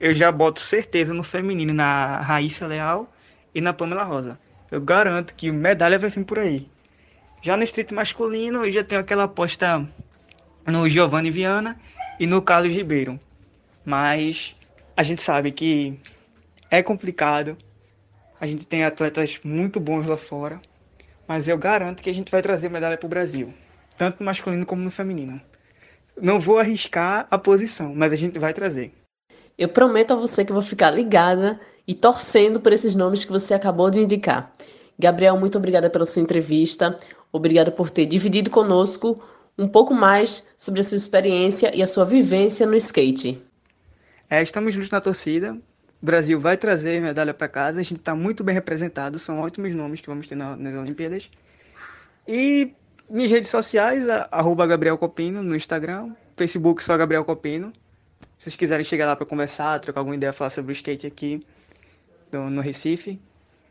eu 0.01 0.13
já 0.13 0.31
boto 0.33 0.61
certeza 0.61 1.15
no 1.15 1.23
feminino, 1.23 1.73
na 1.73 2.21
Raíssa 2.21 2.67
Leal 2.67 3.11
e 3.55 3.61
na 3.61 3.73
Pamela 3.73 4.03
Rosa. 4.03 4.39
Eu 4.71 4.81
garanto 4.81 5.35
que 5.35 5.51
medalha 5.53 5.99
vai 5.99 6.11
vir 6.11 6.25
por 6.25 6.39
aí. 6.39 6.69
Já 7.41 7.57
no 7.57 7.63
street 7.63 7.93
masculino, 7.93 8.65
eu 8.65 8.71
já 8.71 8.83
tenho 8.83 9.01
aquela 9.01 9.25
aposta 9.25 9.87
no 10.67 10.89
Giovanni 10.89 11.31
Viana 11.31 11.79
e 12.19 12.27
no 12.27 12.43
Carlos 12.43 12.75
Ribeiro. 12.75 13.21
Mas 13.85 14.57
a 14.97 15.03
gente 15.05 15.23
sabe 15.23 15.53
que 15.53 15.99
é 16.71 16.83
complicado. 16.83 17.57
A 18.41 18.47
gente 18.47 18.67
tem 18.67 18.85
atletas 18.85 19.41
muito 19.45 19.81
bons 19.81 20.07
lá 20.07 20.17
fora. 20.17 20.61
Mas 21.27 21.49
eu 21.49 21.59
garanto 21.59 22.03
que 22.03 22.11
a 22.11 22.15
gente 22.15 22.31
vai 22.31 22.41
trazer 22.41 22.71
medalha 22.71 22.97
para 22.97 23.07
o 23.07 23.11
Brasil, 23.11 23.53
tanto 23.99 24.21
no 24.21 24.27
masculino 24.27 24.65
como 24.65 24.83
no 24.83 24.91
feminino. 24.91 25.41
Não 26.21 26.39
vou 26.39 26.59
arriscar 26.59 27.27
a 27.31 27.37
posição, 27.37 27.93
mas 27.95 28.13
a 28.13 28.17
gente 28.17 28.39
vai 28.39 28.55
trazer. 28.55 28.93
Eu 29.59 29.69
prometo 29.69 30.13
a 30.13 30.17
você 30.17 30.45
que 30.45 30.53
vou 30.53 30.63
ficar 30.63 30.91
ligada 30.91 31.61
e 31.87 31.95
torcendo 31.95 32.61
por 32.61 32.73
esses 32.73 32.95
nomes 32.95 33.25
que 33.25 33.33
você 33.33 33.55
acabou 33.55 33.91
de 33.91 34.01
indicar. 34.01 34.55
Gabriel, 34.99 35.39
muito 35.39 35.59
obrigada 35.59 35.91
pela 35.91 36.07
sua 36.07 36.23
entrevista. 36.23 36.97
Obrigada 37.33 37.71
por 37.71 37.91
ter 37.91 38.07
dividido 38.07 38.51
conosco 38.51 39.21
um 39.59 39.67
pouco 39.67 39.95
mais 39.95 40.47
sobre 40.57 40.81
a 40.81 40.85
sua 40.85 40.97
experiência 40.97 41.75
e 41.75 41.83
a 41.83 41.87
sua 41.87 42.05
vivência 42.05 42.67
no 42.67 42.77
skate. 42.77 43.43
É, 44.29 44.43
estamos 44.43 44.75
juntos 44.75 44.91
na 44.91 45.01
torcida. 45.01 45.57
Brasil 46.07 46.39
vai 46.39 46.57
trazer 46.57 47.01
medalha 47.01 47.35
para 47.35 47.49
casa. 47.49 47.81
A 47.81 47.83
gente 47.83 47.99
está 47.99 48.15
muito 48.15 48.45
bem 48.45 48.55
representado. 48.55 49.19
São 49.19 49.41
ótimos 49.41 49.75
nomes 49.75 50.01
que 50.01 50.07
vamos 50.07 50.29
ter 50.29 50.37
nas 50.37 50.75
Olimpíadas. 50.75 51.29
E 52.27 52.73
minhas 53.11 53.31
redes 53.31 53.51
sociais, 53.51 54.07
arroba 54.31 54.67
Gabriel 54.67 54.97
Copino 54.97 55.43
no 55.43 55.55
Instagram, 55.55 56.13
Facebook 56.37 56.83
só 56.83 56.97
Gabriel 56.97 57.25
Copino. 57.25 57.73
Se 58.39 58.45
vocês 58.45 58.57
quiserem 58.57 58.85
chegar 58.85 59.07
lá 59.07 59.17
para 59.17 59.27
conversar, 59.27 59.81
trocar 59.81 60.01
alguma 60.01 60.15
ideia, 60.15 60.33
falar 60.33 60.51
sobre 60.51 60.71
o 60.71 60.75
skate 60.75 61.07
aqui 61.07 61.45
no, 62.33 62.51
no 62.51 62.61
Recife. 62.61 63.21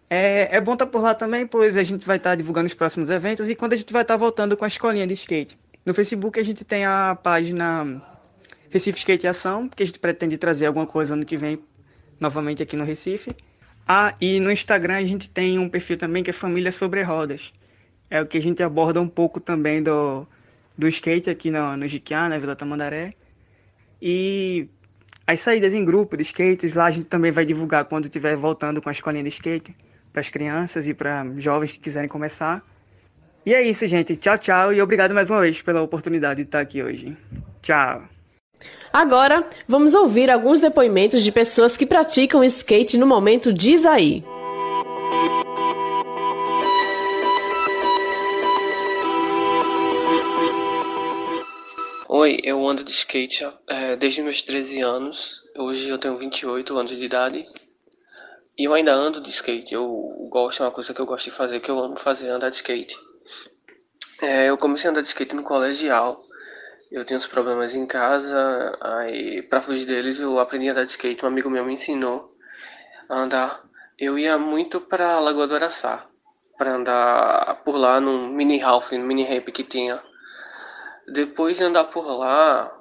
É, 0.10 0.58
é 0.58 0.62
bom 0.62 0.74
estar 0.74 0.86
tá 0.86 0.92
por 0.92 1.02
lá 1.02 1.14
também, 1.14 1.48
pois 1.48 1.78
a 1.78 1.84
gente 1.84 2.06
vai 2.06 2.18
estar 2.18 2.32
tá 2.32 2.36
divulgando 2.36 2.68
os 2.68 2.74
próximos 2.74 3.10
eventos 3.10 3.50
e 3.50 3.56
quando 3.56 3.74
a 3.74 3.76
gente 3.78 3.92
vai 3.94 4.02
estar 4.02 4.16
tá 4.16 4.18
voltando 4.18 4.58
com 4.58 4.66
a 4.66 4.68
escolinha 4.68 5.08
de 5.08 5.14
skate. 5.14 5.58
No 5.86 5.94
Facebook 5.94 6.40
a 6.40 6.44
gente 6.44 6.66
tem 6.66 6.86
a 6.86 7.16
página 7.16 8.02
Recife 8.70 8.98
Skate 9.00 9.28
Ação, 9.28 9.70
que 9.70 9.84
a 9.84 9.86
gente 9.86 10.00
pretende 10.00 10.38
trazer 10.38 10.66
alguma 10.66 10.86
coisa 10.86 11.14
ano 11.14 11.26
que 11.26 11.38
vem 11.38 11.60
novamente 12.20 12.64
aqui 12.64 12.76
no 12.76 12.84
Recife. 12.84 13.36
Ah, 13.88 14.16
e 14.20 14.40
no 14.40 14.52
Instagram 14.52 14.98
a 14.98 15.04
gente 15.04 15.30
tem 15.30 15.60
um 15.60 15.70
perfil 15.70 15.98
também 15.98 16.24
que 16.24 16.30
é 16.30 16.34
Família 16.34 16.72
Sobre 16.72 17.04
Rodas 17.04 17.54
é 18.10 18.22
o 18.22 18.26
que 18.26 18.38
a 18.38 18.42
gente 18.42 18.62
aborda 18.64 19.02
um 19.02 19.08
pouco 19.08 19.40
também 19.40 19.82
do, 19.82 20.28
do 20.78 20.88
skate 20.88 21.30
aqui 21.30 21.52
no, 21.52 21.76
no 21.78 21.88
Jiquiá, 21.88 22.30
na 22.30 22.38
Vila 22.38 22.56
Tamandaré. 22.56 23.14
E 24.02 24.68
as 25.26 25.40
saídas 25.40 25.74
em 25.74 25.84
grupo 25.84 26.16
de 26.16 26.24
skates, 26.24 26.76
lá 26.76 26.86
a 26.86 26.92
gente 26.92 27.06
também 27.06 27.32
vai 27.32 27.46
divulgar 27.46 27.86
quando 27.86 28.06
estiver 28.06 28.36
voltando 28.36 28.82
com 28.82 28.90
a 28.90 28.92
escolinha 28.92 29.24
de 29.24 29.30
skate 29.30 29.76
para 30.14 30.22
as 30.22 30.30
crianças 30.30 30.88
e 30.88 30.94
para 30.94 31.26
jovens 31.38 31.72
que 31.72 31.80
quiserem 31.80 32.08
começar. 32.08 32.64
E 33.46 33.54
é 33.54 33.62
isso, 33.62 33.86
gente. 33.88 34.16
Tchau, 34.16 34.38
tchau 34.38 34.74
e 34.74 34.82
obrigado 34.82 35.14
mais 35.14 35.30
uma 35.30 35.42
vez 35.42 35.62
pela 35.62 35.82
oportunidade 35.82 36.38
de 36.38 36.48
estar 36.48 36.62
aqui 36.62 36.82
hoje. 36.82 37.16
Tchau. 37.62 38.15
Agora, 38.92 39.48
vamos 39.68 39.94
ouvir 39.94 40.32
alguns 40.32 40.62
depoimentos 40.62 41.24
de 41.24 41.32
pessoas 41.32 41.76
que 41.76 41.86
praticam 41.86 42.44
skate 42.44 42.98
no 42.98 43.06
momento 43.06 43.52
Diz 43.52 43.86
Aí. 43.86 44.24
Oi, 52.08 52.40
eu 52.44 52.66
ando 52.66 52.82
de 52.82 52.92
skate 52.92 53.46
é, 53.68 53.98
desde 53.98 54.22
meus 54.22 54.42
13 54.42 54.80
anos. 54.80 55.44
Hoje 55.58 55.90
eu 55.90 55.98
tenho 55.98 56.18
28 56.18 56.78
anos 56.78 56.98
de 56.98 57.04
idade. 57.04 57.46
E 58.58 58.64
eu 58.64 58.74
ainda 58.74 58.94
ando 58.94 59.20
de 59.20 59.30
skate. 59.30 59.74
Eu 59.74 59.86
gosto, 60.30 60.64
é 60.64 60.66
uma 60.66 60.72
coisa 60.72 60.94
que 60.94 61.02
eu 61.02 61.06
gosto 61.06 61.26
de 61.26 61.32
fazer, 61.32 61.60
que 61.60 61.70
eu 61.70 61.78
amo 61.78 61.98
fazer, 61.98 62.30
andar 62.30 62.50
de 62.50 62.56
skate. 62.56 62.96
É, 64.22 64.50
eu 64.50 64.58
comecei 64.58 64.88
a 64.88 64.92
andar 64.92 65.02
de 65.02 65.08
skate 65.08 65.36
no 65.36 65.44
colegial. 65.44 66.24
Eu 66.96 67.04
tinha 67.04 67.18
uns 67.18 67.28
problemas 67.28 67.76
em 67.76 67.86
casa, 67.86 68.74
aí 68.80 69.42
para 69.42 69.60
fugir 69.60 69.86
deles 69.86 70.18
eu 70.18 70.40
aprendi 70.40 70.70
a 70.70 70.72
andar 70.72 70.86
de 70.86 70.92
skate. 70.92 71.26
Um 71.26 71.28
amigo 71.28 71.50
meu 71.50 71.66
me 71.66 71.74
ensinou 71.74 72.34
a 73.10 73.20
andar. 73.20 73.66
Eu 74.00 74.18
ia 74.18 74.38
muito 74.38 74.80
para 74.80 75.20
Lagoa 75.20 75.46
do 75.46 75.56
Araçá, 75.56 76.06
para 76.58 76.72
andar 76.72 77.62
por 77.66 77.76
lá 77.76 78.00
num 78.00 78.30
mini 78.30 78.62
half, 78.64 78.94
no 78.94 79.04
mini 79.04 79.26
ramp 79.26 79.50
que 79.50 79.62
tinha 79.62 80.02
depois 81.06 81.58
de 81.58 81.66
andar 81.66 81.84
por 81.84 82.08
lá, 82.08 82.74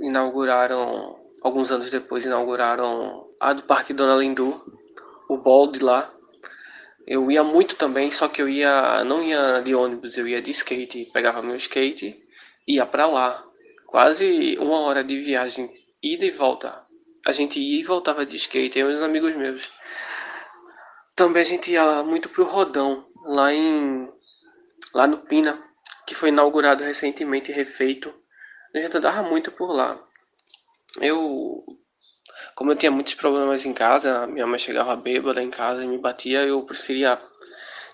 inauguraram, 0.00 1.20
alguns 1.40 1.70
anos 1.70 1.92
depois, 1.92 2.24
inauguraram 2.24 3.28
a 3.38 3.52
do 3.52 3.62
Parque 3.62 3.94
Dona 3.94 4.16
Lindu, 4.16 4.60
o 5.28 5.36
Bold 5.36 5.78
lá. 5.78 6.12
Eu 7.06 7.30
ia 7.30 7.44
muito 7.44 7.76
também, 7.76 8.10
só 8.10 8.26
que 8.26 8.42
eu 8.42 8.48
ia, 8.48 9.04
não 9.04 9.22
ia 9.22 9.60
de 9.60 9.76
ônibus, 9.76 10.18
eu 10.18 10.26
ia 10.26 10.42
de 10.42 10.50
skate, 10.50 11.08
pegava 11.12 11.40
meu 11.40 11.54
skate 11.54 12.20
ia 12.66 12.84
para 12.84 13.06
lá. 13.06 13.44
Quase 13.90 14.56
uma 14.60 14.78
hora 14.82 15.02
de 15.02 15.18
viagem, 15.18 15.68
ida 16.00 16.24
e 16.24 16.30
volta. 16.30 16.80
A 17.26 17.32
gente 17.32 17.58
ia 17.58 17.80
e 17.80 17.82
voltava 17.82 18.24
de 18.24 18.36
skate, 18.36 18.78
eu 18.78 18.88
e 18.88 18.92
os 18.92 19.02
amigos 19.02 19.34
meus. 19.34 19.68
Também 21.16 21.42
a 21.42 21.44
gente 21.44 21.72
ia 21.72 22.04
muito 22.04 22.28
pro 22.28 22.44
Rodão, 22.44 23.04
lá 23.24 23.52
em 23.52 24.08
lá 24.94 25.08
no 25.08 25.18
Pina 25.18 25.60
que 26.06 26.14
foi 26.14 26.28
inaugurado 26.28 26.84
recentemente 26.84 27.50
e 27.50 27.54
refeito. 27.54 28.14
A 28.72 28.78
gente 28.78 28.96
andava 28.96 29.28
muito 29.28 29.50
por 29.50 29.72
lá. 29.72 30.00
Eu, 31.00 31.64
como 32.54 32.70
eu 32.70 32.76
tinha 32.76 32.92
muitos 32.92 33.14
problemas 33.14 33.66
em 33.66 33.74
casa, 33.74 34.24
minha 34.28 34.46
mãe 34.46 34.58
chegava 34.60 34.94
bêbada 34.94 35.42
em 35.42 35.50
casa 35.50 35.82
e 35.82 35.88
me 35.88 35.98
batia, 35.98 36.44
eu 36.46 36.62
preferia, 36.62 37.20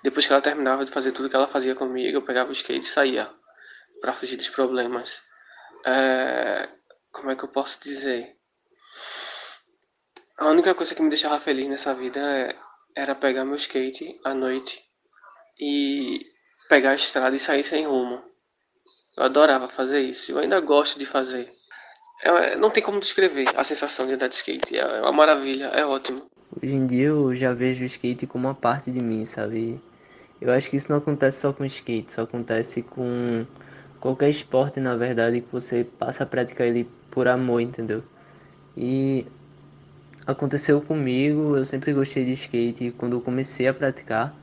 depois 0.03 0.26
que 0.26 0.33
ela 0.35 0.43
terminava 0.43 0.85
de 0.85 0.91
fazer 0.91 1.12
tudo 1.12 1.31
que 1.31 1.37
ela 1.37 1.49
fazia 1.49 1.75
comigo, 1.75 2.19
eu 2.19 2.23
pegava 2.23 2.50
o 2.50 2.53
skate 2.53 2.85
e 2.85 2.88
saía 2.88 3.31
para 4.03 4.12
fugir 4.12 4.37
dos 4.37 4.50
problemas. 4.50 5.25
É, 5.87 6.69
como 7.12 7.31
é 7.31 7.37
que 7.37 7.45
eu 7.45 7.49
posso 7.49 7.81
dizer? 7.81 8.37
A 10.38 10.49
única 10.49 10.75
coisa 10.75 10.95
que 10.95 11.02
me 11.02 11.09
deixava 11.09 11.38
feliz 11.40 11.69
nessa 11.69 11.95
vida 11.95 12.21
é, 12.21 12.57
era 12.95 13.14
pegar 13.14 13.45
meu 13.45 13.57
skate 13.57 14.21
à 14.25 14.35
noite 14.35 14.83
e 15.59 16.21
pegar 16.69 16.90
a 16.90 16.95
estrada 16.95 17.35
e 17.35 17.38
sair 17.38 17.62
sem 17.62 17.87
rumo. 17.87 18.23
Eu 19.16 19.25
adorava 19.25 19.69
fazer 19.69 20.00
isso. 20.00 20.33
Eu 20.33 20.38
ainda 20.38 20.61
gosto 20.61 20.99
de 20.99 21.07
fazer. 21.07 21.50
É, 22.23 22.57
não 22.57 22.71
tem 22.71 22.83
como 22.83 23.00
descrever 23.00 23.47
a 23.57 23.64
sensação 23.64 24.07
de 24.07 24.14
andar 24.14 24.28
de 24.28 24.35
skate. 24.35 24.76
É 24.78 24.85
uma 25.00 25.12
maravilha, 25.12 25.66
é 25.66 25.87
ótimo. 25.87 26.21
Hoje 26.62 26.75
em 26.75 26.87
dia 26.87 27.09
eu 27.09 27.35
já 27.35 27.55
vejo 27.55 27.83
o 27.83 27.87
skate 27.87 28.26
como 28.26 28.49
uma 28.49 28.55
parte 28.55 28.90
de 28.90 29.00
mim, 29.00 29.25
sabe? 29.25 29.81
Eu 30.40 30.52
acho 30.52 30.69
que 30.69 30.76
isso 30.76 30.90
não 30.90 30.99
acontece 30.99 31.40
só 31.40 31.52
com 31.52 31.64
skate, 31.64 32.12
só 32.12 32.23
acontece 32.23 32.83
com 32.83 33.47
qualquer 34.07 34.31
esporte, 34.31 34.81
na 34.81 34.97
verdade, 34.97 35.41
que 35.41 35.53
você 35.53 35.85
passa 35.85 36.25
a 36.25 36.27
praticar 36.27 36.67
ele 36.67 36.89
por 37.11 37.29
amor, 37.29 37.61
entendeu? 37.61 38.03
E 38.77 39.27
aconteceu 40.27 40.81
comigo, 40.81 41.57
eu 41.57 41.65
sempre 41.65 41.93
gostei 41.93 42.25
de 42.25 42.33
skate 42.33 42.93
quando 42.97 43.17
eu 43.17 43.21
comecei 43.21 43.69
a 43.69 43.75
praticar 43.75 44.35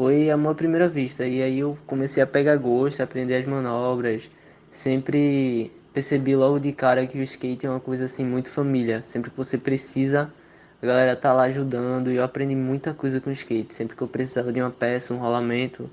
foi 0.00 0.30
amor 0.30 0.52
à 0.52 0.54
primeira 0.54 0.88
vista. 0.88 1.26
E 1.26 1.42
aí 1.42 1.58
eu 1.58 1.76
comecei 1.86 2.22
a 2.22 2.26
pegar 2.26 2.56
gosto, 2.56 3.00
a 3.00 3.04
aprender 3.04 3.34
as 3.36 3.44
manobras. 3.44 4.30
Sempre 4.70 5.70
percebi 5.92 6.34
logo 6.34 6.58
de 6.58 6.72
cara 6.72 7.06
que 7.06 7.18
o 7.18 7.22
skate 7.22 7.66
é 7.66 7.70
uma 7.70 7.80
coisa 7.80 8.06
assim 8.06 8.24
muito 8.24 8.48
família. 8.48 9.04
Sempre 9.04 9.30
que 9.30 9.36
você 9.36 9.58
precisa, 9.58 10.32
a 10.82 10.86
galera 10.86 11.14
tá 11.14 11.34
lá 11.34 11.42
ajudando. 11.42 12.10
E 12.10 12.16
eu 12.16 12.24
aprendi 12.24 12.56
muita 12.56 12.94
coisa 12.94 13.20
com 13.20 13.30
skate. 13.30 13.74
Sempre 13.74 13.94
que 13.94 14.02
eu 14.02 14.08
precisava 14.08 14.50
de 14.50 14.62
uma 14.62 14.70
peça, 14.70 15.12
um 15.12 15.18
rolamento, 15.18 15.90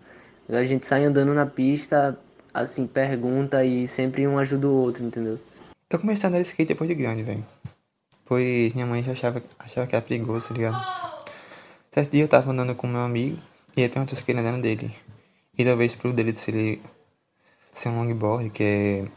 a 0.47 0.63
gente 0.63 0.85
sai 0.85 1.03
andando 1.03 1.33
na 1.33 1.45
pista, 1.45 2.17
assim, 2.53 2.87
pergunta 2.87 3.63
e 3.63 3.87
sempre 3.87 4.27
um 4.27 4.37
ajuda 4.37 4.67
o 4.67 4.73
outro, 4.73 5.03
entendeu? 5.03 5.39
Eu 5.89 5.99
comecei 5.99 6.27
a 6.27 6.29
andar 6.29 6.39
de 6.41 6.47
skate 6.47 6.69
depois 6.69 6.89
de 6.89 6.95
grande, 6.95 7.23
velho. 7.23 7.45
Pois 8.25 8.73
minha 8.73 8.85
mãe 8.85 9.03
já 9.03 9.13
achava, 9.13 9.41
achava 9.57 9.87
que 9.87 9.95
era 9.95 10.05
perigoso, 10.05 10.49
tá 10.49 10.53
ligado? 10.53 10.77
Certo 11.93 12.11
dia 12.11 12.23
eu 12.23 12.27
tava 12.27 12.51
andando 12.51 12.75
com 12.75 12.85
meu 12.85 13.01
amigo 13.01 13.37
e 13.75 13.81
ele 13.81 13.89
perguntou 13.89 14.15
se 14.15 14.21
aquele 14.21 14.39
era 14.39 14.57
dele. 14.57 14.93
E 15.57 15.63
talvez 15.63 15.95
pro 15.95 16.13
dele 16.13 16.35
ser, 16.35 16.79
ser 17.71 17.89
um 17.89 17.97
longboard, 17.97 18.49
que 18.49 18.63
é 18.63 19.07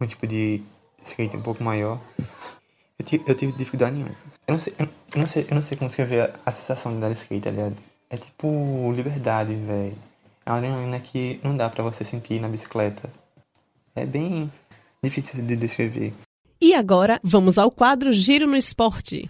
um 0.00 0.06
tipo 0.06 0.26
de 0.26 0.62
skate 1.04 1.36
um 1.36 1.42
pouco 1.42 1.62
maior. 1.62 2.00
Eu 2.98 3.04
tive, 3.04 3.24
eu 3.26 3.34
tive 3.34 3.52
dificuldade 3.52 3.94
nenhuma. 3.94 4.14
Eu 4.46 4.52
não 4.52 4.58
sei, 4.58 4.74
eu 4.78 4.88
não 5.16 5.26
sei, 5.26 5.46
eu 5.48 5.54
não 5.54 5.62
sei 5.62 5.78
como 5.78 5.90
escrever 5.90 6.32
a, 6.44 6.50
sensação 6.50 6.92
de 6.92 6.98
andar 6.98 7.08
de 7.08 7.14
skate, 7.14 7.48
aliás. 7.48 7.74
É 8.10 8.16
tipo 8.16 8.92
liberdade, 8.94 9.54
velho. 9.54 9.96
É 10.44 10.50
uma 10.50 10.58
adrenalina 10.58 10.98
que 10.98 11.38
não 11.42 11.56
dá 11.56 11.68
pra 11.68 11.84
você 11.84 12.04
sentir 12.04 12.40
na 12.40 12.48
bicicleta. 12.48 13.08
É 13.94 14.04
bem 14.04 14.50
difícil 15.02 15.42
de 15.42 15.54
descrever. 15.54 16.12
E 16.60 16.74
agora, 16.74 17.20
vamos 17.22 17.58
ao 17.58 17.70
quadro 17.70 18.12
Giro 18.12 18.46
no 18.46 18.56
Esporte. 18.56 19.28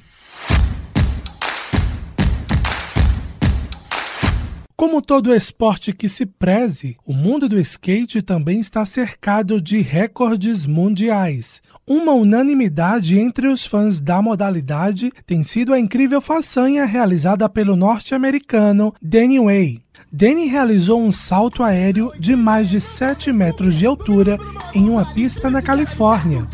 Como 4.83 5.01
todo 5.01 5.33
esporte 5.33 5.93
que 5.93 6.09
se 6.09 6.27
preze, 6.27 6.97
o 7.07 7.13
mundo 7.13 7.49
do 7.49 7.61
skate 7.61 8.21
também 8.21 8.59
está 8.59 8.85
cercado 8.85 9.61
de 9.61 9.81
recordes 9.81 10.67
mundiais. 10.67 11.63
Uma 11.87 12.13
unanimidade 12.13 13.17
entre 13.17 13.47
os 13.47 13.65
fãs 13.65 14.01
da 14.01 14.21
modalidade 14.21 15.13
tem 15.25 15.45
sido 15.45 15.73
a 15.73 15.79
incrível 15.79 16.21
façanha 16.21 16.85
realizada 16.85 17.49
pelo 17.49 17.77
norte-americano 17.77 18.93
Danny 19.01 19.39
Way. 19.39 19.83
Danny 20.15 20.47
realizou 20.47 21.03
um 21.03 21.11
salto 21.11 21.63
aéreo 21.63 22.13
de 22.19 22.37
mais 22.37 22.69
de 22.69 22.79
7 22.79 23.33
metros 23.33 23.75
de 23.75 23.87
altura 23.87 24.39
em 24.75 24.91
uma 24.91 25.07
pista 25.07 25.49
na 25.49 25.63
Califórnia. 25.63 26.47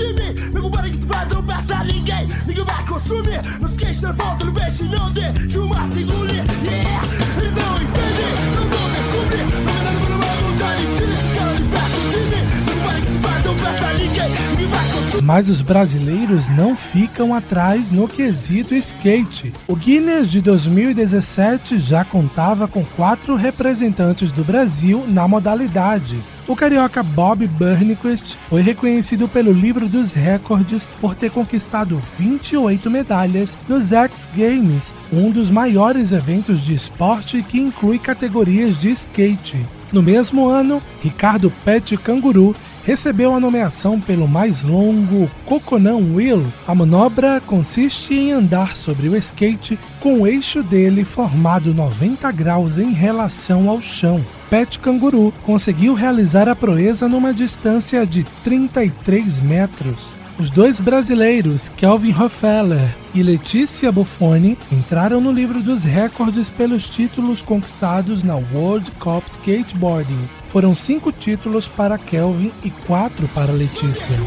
Mas 15.23 15.49
os 15.49 15.61
brasileiros 15.61 16.49
não 16.49 16.75
ficam 16.75 17.35
atrás 17.35 17.91
no 17.91 18.09
quesito 18.09 18.75
skate. 18.75 19.53
O 19.67 19.77
Guinness 19.77 20.31
de 20.31 20.41
2017 20.41 21.79
já 21.79 22.05
contava 22.05 22.67
com 22.67 22.85
quatro 22.85 23.37
representantes 23.37 24.33
do 24.33 24.43
Brasil 24.43 25.05
na 25.09 25.29
modalidade. 25.29 26.19
O 26.47 26.57
carioca 26.57 27.03
Bob 27.03 27.47
Burnquist 27.47 28.39
foi 28.49 28.63
reconhecido 28.63 29.29
pelo 29.29 29.53
livro 29.53 29.87
dos 29.87 30.13
recordes 30.13 30.87
por 30.99 31.15
ter 31.15 31.31
conquistado 31.31 32.01
28 32.19 32.91
medalhas 32.91 33.55
nos 33.69 33.93
X 33.93 34.27
Games, 34.35 34.91
um 35.13 35.31
dos 35.31 35.51
maiores 35.51 36.11
eventos 36.11 36.65
de 36.65 36.73
esporte 36.73 37.43
que 37.43 37.61
inclui 37.61 37.99
categorias 37.99 38.79
de 38.79 38.91
skate. 38.93 39.59
No 39.93 40.03
mesmo 40.03 40.49
ano, 40.49 40.83
Ricardo 41.03 41.51
Pet 41.65 41.97
Canguru 41.99 42.55
recebeu 42.89 43.35
a 43.35 43.39
nomeação 43.39 44.01
pelo 44.01 44.27
mais 44.27 44.63
longo 44.63 45.31
Coconão 45.45 46.15
Wheel. 46.15 46.43
A 46.67 46.75
manobra 46.75 47.39
consiste 47.39 48.15
em 48.15 48.33
andar 48.33 48.75
sobre 48.75 49.11
o 49.11 49.17
skate 49.19 49.79
com 50.01 50.23
o 50.23 50.27
eixo 50.27 50.63
dele 50.63 51.05
formado 51.05 51.75
90 51.75 52.33
graus 52.33 52.79
em 52.79 52.91
relação 52.95 53.69
ao 53.69 53.83
chão. 53.83 54.25
Pet 54.49 54.81
Canguru 54.81 55.35
conseguiu 55.45 55.93
realizar 55.93 56.49
a 56.49 56.57
proeza 56.57 57.07
numa 57.07 57.35
distância 57.35 58.07
de 58.07 58.25
33 58.43 59.39
metros. 59.43 60.11
Os 60.39 60.49
dois 60.49 60.81
brasileiros, 60.81 61.69
Kelvin 61.77 62.15
Hoffeler 62.19 62.97
e 63.15 63.23
Letícia 63.23 63.93
Buffoni, 63.93 64.57
entraram 64.73 65.21
no 65.21 65.31
livro 65.31 65.61
dos 65.61 65.85
recordes 65.85 66.49
pelos 66.49 66.89
títulos 66.89 67.43
conquistados 67.43 68.23
na 68.23 68.37
World 68.37 68.91
Cup 68.93 69.25
Skateboarding. 69.31 70.38
Foram 70.49 70.75
cinco 70.75 71.13
títulos 71.13 71.69
para 71.69 71.99
Kelvin 71.99 72.51
e 72.65 72.71
quatro 72.71 73.29
para 73.29 73.53
Letícia. 73.53 74.19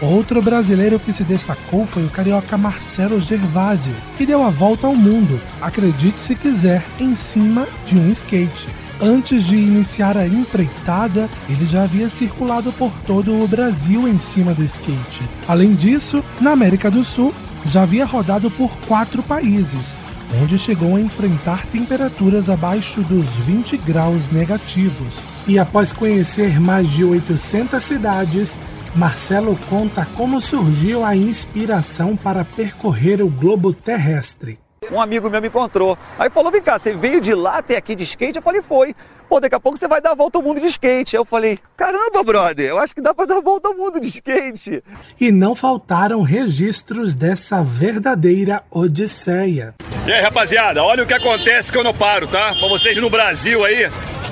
Outro 0.00 0.42
brasileiro 0.42 0.98
que 0.98 1.12
se 1.12 1.24
destacou 1.24 1.86
foi 1.86 2.04
o 2.04 2.10
carioca 2.10 2.56
Marcelo 2.56 3.20
Gervásio, 3.20 3.94
que 4.16 4.26
deu 4.26 4.42
a 4.42 4.50
volta 4.50 4.86
ao 4.86 4.94
mundo, 4.94 5.40
acredite 5.60 6.20
se 6.20 6.34
quiser, 6.34 6.84
em 6.98 7.14
cima 7.16 7.66
de 7.84 7.96
um 7.96 8.10
skate. 8.12 8.68
Antes 9.00 9.44
de 9.44 9.56
iniciar 9.56 10.16
a 10.16 10.26
empreitada, 10.26 11.28
ele 11.48 11.66
já 11.66 11.82
havia 11.82 12.08
circulado 12.08 12.72
por 12.72 12.92
todo 13.06 13.42
o 13.42 13.48
Brasil 13.48 14.08
em 14.08 14.18
cima 14.18 14.54
do 14.54 14.64
skate. 14.64 15.22
Além 15.48 15.74
disso, 15.74 16.24
na 16.40 16.52
América 16.52 16.90
do 16.90 17.04
Sul, 17.04 17.34
já 17.64 17.82
havia 17.82 18.04
rodado 18.04 18.50
por 18.50 18.70
quatro 18.86 19.22
países, 19.22 19.92
onde 20.40 20.56
chegou 20.56 20.94
a 20.94 21.00
enfrentar 21.00 21.66
temperaturas 21.66 22.48
abaixo 22.48 23.00
dos 23.02 23.28
20 23.46 23.76
graus 23.78 24.30
negativos. 24.30 25.14
E 25.46 25.58
após 25.58 25.92
conhecer 25.92 26.60
mais 26.60 26.88
de 26.88 27.04
800 27.04 27.82
cidades, 27.82 28.54
Marcelo 28.94 29.58
conta 29.68 30.06
como 30.14 30.40
surgiu 30.40 31.04
a 31.04 31.16
inspiração 31.16 32.16
para 32.16 32.44
percorrer 32.44 33.20
o 33.20 33.28
globo 33.28 33.72
terrestre. 33.72 34.58
Um 34.90 35.00
amigo 35.00 35.28
meu 35.30 35.40
me 35.40 35.48
encontrou. 35.48 35.96
Aí 36.18 36.30
falou: 36.30 36.50
vem 36.50 36.62
cá, 36.62 36.78
você 36.78 36.92
veio 36.92 37.20
de 37.20 37.34
lá 37.34 37.58
até 37.58 37.76
aqui 37.76 37.94
de 37.94 38.04
skate? 38.04 38.36
Eu 38.36 38.42
falei: 38.42 38.62
foi. 38.62 38.94
Pô, 39.28 39.40
daqui 39.40 39.54
a 39.54 39.60
pouco 39.60 39.78
você 39.78 39.88
vai 39.88 40.00
dar 40.00 40.12
a 40.12 40.14
volta 40.14 40.38
ao 40.38 40.42
mundo 40.42 40.60
de 40.60 40.66
skate. 40.66 41.16
Aí 41.16 41.20
eu 41.20 41.24
falei: 41.24 41.58
caramba, 41.76 42.22
brother, 42.22 42.66
eu 42.66 42.78
acho 42.78 42.94
que 42.94 43.00
dá 43.00 43.14
para 43.14 43.26
dar 43.26 43.38
a 43.38 43.40
volta 43.40 43.68
ao 43.68 43.74
mundo 43.74 44.00
de 44.00 44.08
skate. 44.08 44.82
E 45.20 45.32
não 45.32 45.54
faltaram 45.54 46.22
registros 46.22 47.14
dessa 47.14 47.62
verdadeira 47.62 48.62
odisseia. 48.70 49.74
E 50.06 50.12
aí, 50.12 50.22
rapaziada, 50.22 50.82
olha 50.82 51.02
o 51.02 51.06
que 51.06 51.14
acontece 51.14 51.72
que 51.72 51.78
eu 51.78 51.84
não 51.84 51.94
paro, 51.94 52.26
tá? 52.26 52.54
Pra 52.54 52.68
vocês 52.68 52.96
no 52.98 53.08
Brasil 53.08 53.64
aí 53.64 53.90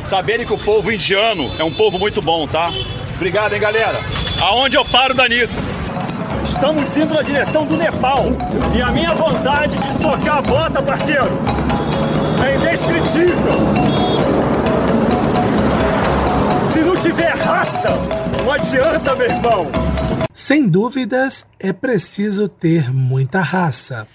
saberem 0.09 0.47
que 0.47 0.53
o 0.53 0.59
povo 0.59 0.93
indiano 0.93 1.51
é 1.59 1.65
um 1.65 1.73
povo 1.73 1.99
muito 1.99 2.21
bom, 2.21 2.47
tá? 2.47 2.69
Obrigado, 3.15 3.55
hein, 3.55 3.61
galera. 3.61 3.99
Aonde 4.41 4.77
eu 4.77 4.85
paro 4.85 5.15
dá 5.15 5.27
nisso. 5.29 5.55
Estamos 6.45 6.97
indo 6.97 7.15
na 7.15 7.23
direção 7.23 7.65
do 7.65 7.77
Nepal. 7.77 8.27
E 8.77 8.83
a 8.83 8.91
minha 8.91 9.15
vontade 9.15 9.77
de 9.77 9.93
socar 10.01 10.39
a 10.39 10.43
bota, 10.43 10.83
parceiro, 10.83 11.31
é 12.45 12.57
indescritível. 12.57 13.61
Se 16.73 16.81
não 16.81 16.97
tiver 16.97 17.35
raça, 17.37 17.99
não 18.43 18.53
adianta, 18.53 19.15
meu 19.15 19.27
irmão. 19.29 19.67
Sem 20.35 20.69
dúvidas, 20.69 21.45
é 21.59 21.73
preciso 21.73 22.49
ter 22.49 22.93
muita 22.93 23.41
raça. 23.41 24.07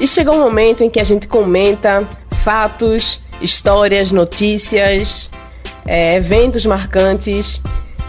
E 0.00 0.06
chegou 0.08 0.34
o 0.34 0.38
um 0.38 0.40
momento 0.40 0.82
em 0.82 0.90
que 0.90 0.98
a 0.98 1.04
gente 1.04 1.28
comenta 1.28 2.04
fatos, 2.42 3.21
histórias, 3.42 4.12
notícias, 4.12 5.30
é, 5.84 6.16
eventos 6.16 6.64
marcantes. 6.64 7.60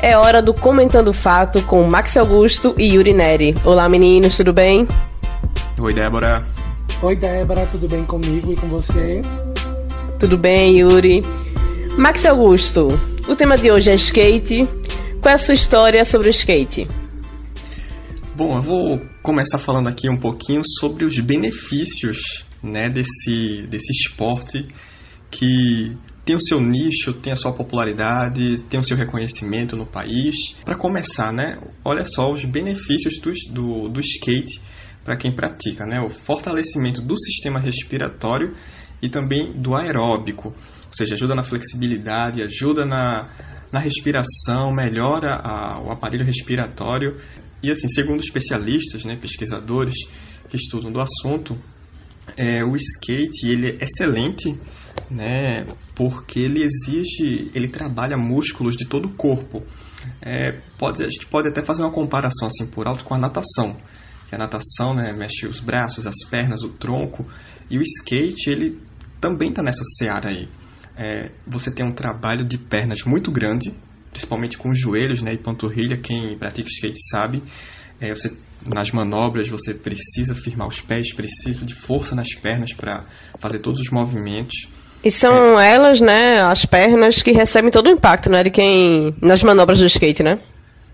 É 0.01 0.17
hora 0.17 0.41
do 0.41 0.53
Comentando 0.53 1.13
Fato 1.13 1.61
com 1.63 1.83
Max 1.83 2.17
Augusto 2.17 2.75
e 2.77 2.93
Yuri 2.93 3.13
Neri. 3.13 3.55
Olá 3.63 3.87
meninos, 3.89 4.37
tudo 4.37 4.53
bem? 4.53 4.87
Oi 5.79 5.93
Débora. 5.93 6.45
Oi 7.01 7.15
Débora, 7.15 7.65
tudo 7.65 7.87
bem 7.87 8.03
comigo 8.03 8.51
e 8.51 8.55
com 8.55 8.67
você? 8.67 9.21
Tudo 10.19 10.37
bem, 10.37 10.77
Yuri. 10.77 11.21
Max 11.97 12.25
Augusto, 12.25 12.99
o 13.27 13.35
tema 13.35 13.57
de 13.57 13.71
hoje 13.71 13.91
é 13.91 13.95
skate. 13.95 14.67
Qual 15.21 15.31
é 15.31 15.35
a 15.35 15.37
sua 15.37 15.53
história 15.53 16.03
sobre 16.05 16.27
o 16.27 16.31
skate? 16.31 16.87
Bom, 18.35 18.57
eu 18.57 18.61
vou 18.61 19.01
começar 19.21 19.57
falando 19.57 19.87
aqui 19.87 20.09
um 20.09 20.17
pouquinho 20.17 20.61
sobre 20.79 21.05
os 21.05 21.19
benefícios 21.19 22.45
né, 22.61 22.89
desse, 22.89 23.67
desse 23.69 23.91
esporte 23.91 24.67
que 25.33 25.97
tem 26.23 26.35
o 26.35 26.41
seu 26.41 26.61
nicho, 26.61 27.13
tem 27.13 27.33
a 27.33 27.35
sua 27.35 27.51
popularidade, 27.51 28.61
tem 28.63 28.79
o 28.79 28.83
seu 28.83 28.95
reconhecimento 28.95 29.75
no 29.75 29.85
país. 29.85 30.55
Para 30.63 30.77
começar, 30.77 31.33
né, 31.33 31.59
olha 31.83 32.05
só 32.05 32.31
os 32.31 32.45
benefícios 32.45 33.19
do, 33.19 33.33
do, 33.51 33.89
do 33.89 33.99
skate 33.99 34.61
para 35.03 35.17
quem 35.17 35.35
pratica, 35.35 35.85
né, 35.85 35.99
o 35.99 36.09
fortalecimento 36.09 37.01
do 37.01 37.17
sistema 37.17 37.59
respiratório 37.59 38.53
e 39.01 39.09
também 39.09 39.51
do 39.51 39.75
aeróbico, 39.75 40.49
ou 40.49 40.93
seja, 40.93 41.15
ajuda 41.15 41.35
na 41.35 41.43
flexibilidade, 41.43 42.41
ajuda 42.41 42.85
na, 42.85 43.29
na 43.71 43.79
respiração, 43.79 44.71
melhora 44.71 45.35
a, 45.35 45.81
o 45.81 45.91
aparelho 45.91 46.23
respiratório 46.23 47.17
e 47.61 47.69
assim, 47.69 47.87
segundo 47.87 48.21
especialistas, 48.21 49.03
né, 49.03 49.17
pesquisadores 49.19 49.95
que 50.47 50.55
estudam 50.55 50.91
do 50.91 51.01
assunto, 51.01 51.57
é, 52.37 52.63
o 52.63 52.75
skate 52.75 53.47
ele 53.47 53.77
é 53.79 53.83
excelente, 53.83 54.57
né, 55.09 55.65
porque 55.95 56.39
ele 56.39 56.63
exige, 56.63 57.51
ele 57.53 57.67
trabalha 57.67 58.17
músculos 58.17 58.75
de 58.75 58.85
todo 58.85 59.05
o 59.05 59.13
corpo. 59.13 59.63
É, 60.21 60.59
pode, 60.77 61.03
a 61.03 61.09
gente 61.09 61.25
pode 61.25 61.47
até 61.47 61.61
fazer 61.61 61.83
uma 61.83 61.91
comparação 61.91 62.47
assim 62.47 62.65
por 62.65 62.87
alto 62.87 63.05
com 63.05 63.13
a 63.13 63.17
natação. 63.17 63.75
Que 64.27 64.35
a 64.35 64.37
natação 64.37 64.93
né, 64.93 65.13
mexe 65.13 65.45
os 65.45 65.59
braços, 65.59 66.07
as 66.07 66.23
pernas, 66.29 66.63
o 66.63 66.69
tronco, 66.69 67.25
e 67.69 67.77
o 67.77 67.81
skate 67.81 68.49
ele 68.49 68.79
também 69.19 69.49
está 69.49 69.61
nessa 69.61 69.83
seara 69.97 70.29
aí. 70.29 70.49
É, 70.95 71.31
você 71.45 71.71
tem 71.71 71.85
um 71.85 71.91
trabalho 71.91 72.45
de 72.45 72.57
pernas 72.57 73.03
muito 73.03 73.31
grande, 73.31 73.73
principalmente 74.11 74.57
com 74.57 74.69
os 74.69 74.79
joelhos 74.79 75.21
né, 75.21 75.33
e 75.33 75.37
panturrilha, 75.37 75.97
quem 75.97 76.37
pratica 76.37 76.69
skate 76.69 76.99
sabe. 77.09 77.43
É, 77.99 78.13
você, 78.13 78.35
nas 78.65 78.91
manobras 78.91 79.47
você 79.47 79.73
precisa 79.73 80.35
firmar 80.35 80.67
os 80.67 80.81
pés, 80.81 81.13
precisa 81.13 81.65
de 81.65 81.73
força 81.73 82.15
nas 82.15 82.33
pernas 82.33 82.73
para 82.73 83.05
fazer 83.39 83.59
todos 83.59 83.79
os 83.79 83.89
movimentos. 83.89 84.67
E 85.03 85.11
são 85.11 85.59
é. 85.59 85.73
elas, 85.73 85.99
né, 85.99 86.41
as 86.41 86.65
pernas 86.65 87.21
que 87.21 87.31
recebem 87.31 87.69
todo 87.69 87.87
o 87.87 87.89
impacto, 87.89 88.29
né, 88.29 88.43
de 88.43 88.49
quem 88.49 89.15
nas 89.21 89.43
manobras 89.43 89.79
do 89.79 89.85
skate, 89.85 90.23
né? 90.23 90.39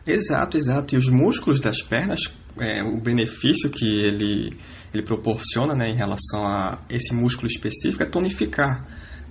Exato, 0.06 0.58
exato. 0.58 0.96
E 0.96 0.98
os 0.98 1.08
músculos 1.08 1.60
das 1.60 1.82
pernas, 1.82 2.22
é, 2.60 2.82
o 2.82 3.00
benefício 3.00 3.70
que 3.70 3.86
ele 3.86 4.58
ele 4.94 5.04
proporciona, 5.04 5.76
né, 5.76 5.90
em 5.90 5.96
relação 5.96 6.46
a 6.46 6.80
esse 6.90 7.14
músculo 7.14 7.48
específico 7.48 8.02
é 8.02 8.06
tonificar, 8.06 8.86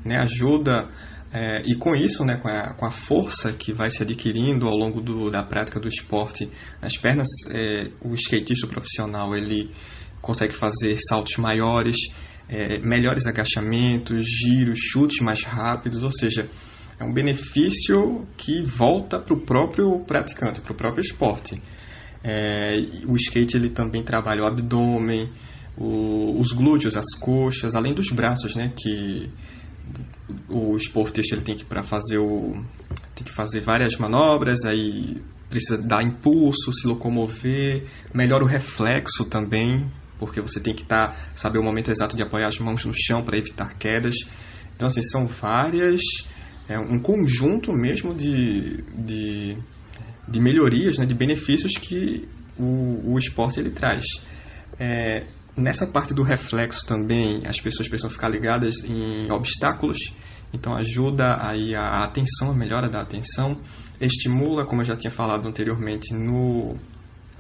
né, 0.05 0.17
ajuda 0.19 0.89
é, 1.33 1.63
e 1.67 1.75
com 1.75 1.95
isso, 1.95 2.25
né, 2.25 2.37
com, 2.37 2.49
a, 2.49 2.73
com 2.75 2.87
a 2.87 2.91
força 2.91 3.53
que 3.53 3.73
vai 3.73 3.91
se 3.91 4.03
adquirindo 4.03 4.67
ao 4.67 4.75
longo 4.75 5.01
do, 5.01 5.31
da 5.31 5.43
prática 5.43 5.79
do 5.79 5.89
esporte 5.89 6.49
nas 6.81 6.97
pernas, 6.97 7.29
é, 7.51 7.91
o 8.01 8.15
skatista 8.15 8.67
profissional 8.67 9.37
ele 9.37 9.71
consegue 10.23 10.55
fazer 10.55 10.97
saltos 11.09 11.37
maiores, 11.37 11.97
é, 12.49 12.79
melhores 12.79 13.27
agachamentos, 13.27 14.27
giros, 14.27 14.79
chutes 14.81 15.21
mais 15.21 15.45
rápidos, 15.45 16.03
ou 16.03 16.11
seja, 16.11 16.49
é 16.99 17.05
um 17.05 17.13
benefício 17.13 18.27
que 18.37 18.63
volta 18.63 19.19
para 19.19 19.35
o 19.35 19.41
próprio 19.41 20.01
praticante, 20.01 20.61
para 20.61 20.73
o 20.73 20.75
próprio 20.75 21.03
esporte. 21.03 21.61
É, 22.25 22.75
o 23.07 23.17
skate 23.17 23.57
ele 23.57 23.71
também 23.71 24.03
trabalha 24.03 24.43
o 24.43 24.47
abdômen, 24.47 25.31
o, 25.77 26.37
os 26.41 26.53
glúteos, 26.53 26.97
as 26.97 27.15
coxas, 27.15 27.75
além 27.77 27.95
dos 27.95 28.11
braços, 28.11 28.57
né, 28.57 28.73
que 28.77 29.31
o 30.49 30.77
esportista 30.77 31.35
ele 31.35 31.45
tem 31.45 31.57
que 31.57 31.65
para 31.65 31.83
fazer 31.83 32.19
o 32.19 32.53
tem 33.15 33.25
que 33.25 33.33
fazer 33.33 33.61
várias 33.61 33.97
manobras, 33.97 34.65
aí 34.65 35.17
precisa 35.49 35.79
dar 35.79 36.03
impulso, 36.03 36.73
se 36.73 36.87
locomover, 36.87 37.85
melhora 38.13 38.45
o 38.45 38.47
reflexo 38.47 39.25
também, 39.25 39.91
porque 40.19 40.41
você 40.41 40.61
tem 40.61 40.75
que 40.75 40.85
tá, 40.85 41.15
saber 41.35 41.59
o 41.59 41.63
momento 41.63 41.91
exato 41.91 42.17
de 42.17 42.23
apoiar 42.23 42.49
as 42.49 42.59
mãos 42.59 42.85
no 42.85 42.93
chão 42.95 43.23
para 43.23 43.37
evitar 43.37 43.75
quedas. 43.75 44.15
Então, 44.75 44.89
assim, 44.89 45.03
são 45.03 45.27
várias, 45.27 46.01
é 46.69 46.79
um 46.79 46.99
conjunto 46.99 47.73
mesmo 47.73 48.15
de, 48.15 48.83
de, 48.97 49.57
de 50.27 50.41
melhorias, 50.41 50.99
né, 50.99 51.07
de 51.07 51.15
benefícios 51.15 51.77
que 51.77 52.29
o, 52.59 53.13
o 53.13 53.19
esporte 53.19 53.59
ele 53.59 53.71
traz. 53.71 54.05
É, 54.79 55.27
nessa 55.57 55.87
parte 55.87 56.15
do 56.15 56.23
reflexo 56.23 56.87
também, 56.87 57.43
as 57.47 57.61
pessoas 57.61 57.89
precisam 57.89 58.11
ficar 58.11 58.29
ligadas 58.29 58.85
em 58.85 59.31
obstáculos, 59.31 60.15
então 60.53 60.75
ajuda 60.77 61.37
aí 61.41 61.75
a 61.75 62.05
atenção, 62.05 62.53
a 62.53 62.55
melhora 62.55 62.89
da 62.89 63.01
atenção, 63.01 63.59
estimula, 64.01 64.65
como 64.65 64.83
eu 64.83 64.87
já 64.87 64.97
tinha 64.97 65.11
falado 65.11 65.47
anteriormente, 65.47 66.15
no, 66.15 66.77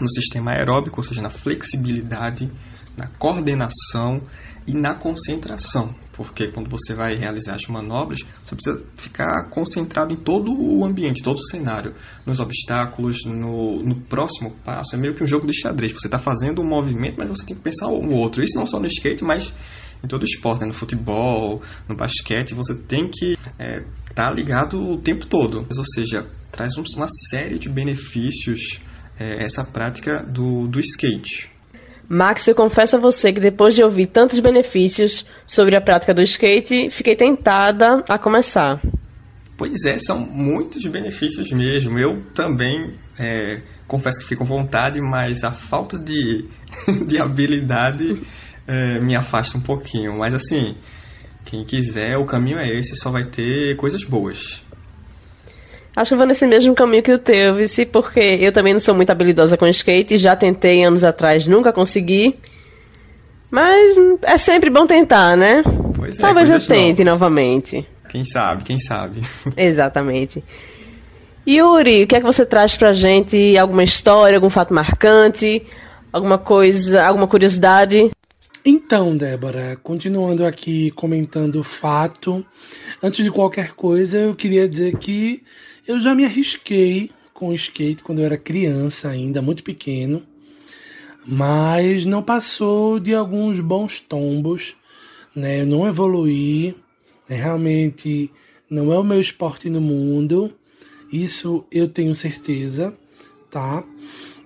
no 0.01 0.09
sistema 0.11 0.53
aeróbico, 0.53 1.01
ou 1.01 1.05
seja, 1.05 1.21
na 1.21 1.31
flexibilidade, 1.31 2.51
na 2.97 3.07
coordenação 3.19 4.23
e 4.67 4.73
na 4.73 4.95
concentração. 4.95 5.95
Porque 6.13 6.49
quando 6.49 6.69
você 6.69 6.95
vai 6.95 7.15
realizar 7.15 7.55
as 7.55 7.67
manobras, 7.69 8.19
você 8.45 8.55
precisa 8.55 8.83
ficar 8.97 9.49
concentrado 9.51 10.13
em 10.13 10.17
todo 10.17 10.53
o 10.53 10.85
ambiente, 10.85 11.23
todo 11.23 11.37
o 11.37 11.47
cenário, 11.47 11.95
nos 12.27 12.41
obstáculos, 12.41 13.25
no, 13.25 13.83
no 13.83 13.95
próximo 13.95 14.51
passo. 14.65 14.97
É 14.97 14.99
meio 14.99 15.15
que 15.15 15.23
um 15.23 15.29
jogo 15.29 15.47
de 15.47 15.55
xadrez. 15.55 15.93
Você 15.93 16.09
está 16.09 16.19
fazendo 16.19 16.61
um 16.61 16.67
movimento, 16.67 17.17
mas 17.19 17.29
você 17.29 17.47
tem 17.47 17.57
que 17.57 17.63
pensar 17.63 17.87
no 17.87 18.15
outro. 18.17 18.43
Isso 18.43 18.59
não 18.59 18.67
só 18.67 18.81
no 18.81 18.87
skate, 18.87 19.23
mas 19.23 19.55
em 20.03 20.09
todo 20.09 20.25
esporte, 20.25 20.61
né? 20.61 20.67
no 20.67 20.75
futebol, 20.75 21.63
no 21.89 21.97
basquete, 21.97 22.55
você 22.55 22.75
tem 22.75 23.09
que 23.09 23.33
estar 23.33 23.55
é, 23.59 23.85
tá 24.15 24.31
ligado 24.31 24.91
o 24.91 24.97
tempo 24.97 25.25
todo. 25.25 25.67
Ou 25.77 25.85
seja, 25.95 26.27
traz 26.51 26.73
uma 26.77 27.07
série 27.31 27.59
de 27.59 27.69
benefícios 27.69 28.81
é, 29.19 29.45
essa 29.45 29.65
prática 29.65 30.23
do, 30.23 30.67
do 30.67 30.81
skate. 30.81 31.51
Max, 32.09 32.49
eu 32.49 32.55
confesso 32.55 32.97
a 32.97 32.99
você 32.99 33.33
que 33.33 33.41
depois 33.41 33.75
de 33.75 33.83
ouvir 33.83 34.07
tantos 34.07 34.41
benefícios 34.41 35.27
sobre 35.47 35.77
a 35.77 35.81
prática 35.81 36.15
do 36.15 36.23
skate, 36.23 36.89
fiquei 36.91 37.15
tentada 37.15 38.03
a 38.09 38.19
começar. 38.19 38.81
Pois 39.59 39.85
é, 39.85 39.99
são 39.99 40.19
muitos 40.19 40.87
benefícios 40.87 41.51
mesmo. 41.51 41.99
Eu 41.99 42.23
também 42.33 42.95
é, 43.19 43.61
confesso 43.87 44.21
que 44.21 44.27
fico 44.27 44.47
com 44.47 44.47
vontade, 44.47 45.01
mas 45.01 45.45
a 45.45 45.51
falta 45.51 45.99
de, 45.99 46.47
de 47.07 47.21
habilidade 47.21 48.23
é, 48.67 49.01
me 49.01 49.15
afasta 49.15 49.59
um 49.59 49.61
pouquinho. 49.61 50.17
Mas 50.17 50.33
assim, 50.33 50.77
quem 51.45 51.65
quiser, 51.65 52.17
o 52.17 52.25
caminho 52.25 52.59
é 52.59 52.69
esse, 52.69 52.97
só 52.97 53.11
vai 53.11 53.25
ter 53.25 53.77
coisas 53.77 54.05
boas. 54.05 54.63
Acho 55.99 56.11
que 56.11 56.15
eu 56.15 56.19
vou 56.19 56.29
nesse 56.29 56.47
mesmo 56.47 56.77
caminho 56.77 57.03
que 57.03 57.11
o 57.11 57.19
teu, 57.19 57.57
Vici, 57.57 57.85
porque 57.85 58.21
eu 58.21 58.53
também 58.53 58.73
não 58.73 58.79
sou 58.79 58.95
muito 58.95 59.11
habilidosa 59.11 59.57
com 59.57 59.67
skate, 59.67 60.17
já 60.17 60.37
tentei 60.37 60.85
anos 60.85 61.03
atrás, 61.03 61.45
nunca 61.45 61.73
consegui. 61.73 62.39
Mas 63.51 63.97
é 64.23 64.39
sempre 64.39 64.71
bom 64.71 64.87
tentar, 64.87 65.37
né? 65.37 65.61
Pois 65.97 66.17
é, 66.17 66.21
Talvez 66.21 66.51
eu 66.51 66.61
tente 66.61 67.03
novas. 67.03 67.21
novamente. 67.21 67.85
Quem 68.09 68.25
sabe, 68.25 68.63
quem 68.63 68.79
sabe. 68.79 69.23
Exatamente. 69.57 70.45
Yuri, 71.45 72.05
o 72.05 72.07
que 72.07 72.15
é 72.15 72.21
que 72.21 72.27
você 72.27 72.47
traz 72.47 72.77
pra 72.77 72.93
gente? 72.93 73.59
Alguma 73.59 73.83
história, 73.83 74.37
algum 74.37 74.51
fato 74.51 74.73
marcante? 74.73 75.67
Alguma 76.13 76.39
coisa, 76.39 77.03
alguma 77.05 77.27
curiosidade? 77.27 78.09
Então, 78.65 79.17
Débora, 79.17 79.77
continuando 79.83 80.47
aqui 80.47 80.93
comentando 80.93 81.57
o 81.57 81.65
fato, 81.65 82.47
antes 83.03 83.25
de 83.25 83.33
qualquer 83.33 83.73
coisa, 83.73 84.17
eu 84.17 84.35
queria 84.37 84.69
dizer 84.69 84.97
que 84.97 85.43
eu 85.89 85.99
já 85.99 86.15
me 86.15 86.27
arrisquei 86.27 87.11
com 87.33 87.49
o 87.49 87.55
skate 87.55 88.03
quando 88.03 88.19
eu 88.19 88.27
era 88.27 88.37
criança 88.37 89.09
ainda, 89.09 89.41
muito 89.41 89.65
pequeno, 89.65 90.23
mas 91.27 92.05
não 92.05 92.23
passou 92.23 93.01
de 93.01 93.15
alguns 93.15 93.59
bons 93.59 93.99
tombos, 93.99 94.77
né? 95.35 95.63
Eu 95.63 95.67
não 95.67 95.89
evoluí, 95.89 96.75
né? 97.27 97.37
realmente 97.37 98.31
não 98.69 98.93
é 98.93 98.99
o 98.99 99.05
meu 99.05 99.19
esporte 99.19 99.71
no 99.71 99.81
mundo, 99.81 100.53
isso 101.11 101.65
eu 101.73 101.89
tenho 101.89 102.15
certeza, 102.15 102.95
tá? 103.51 103.83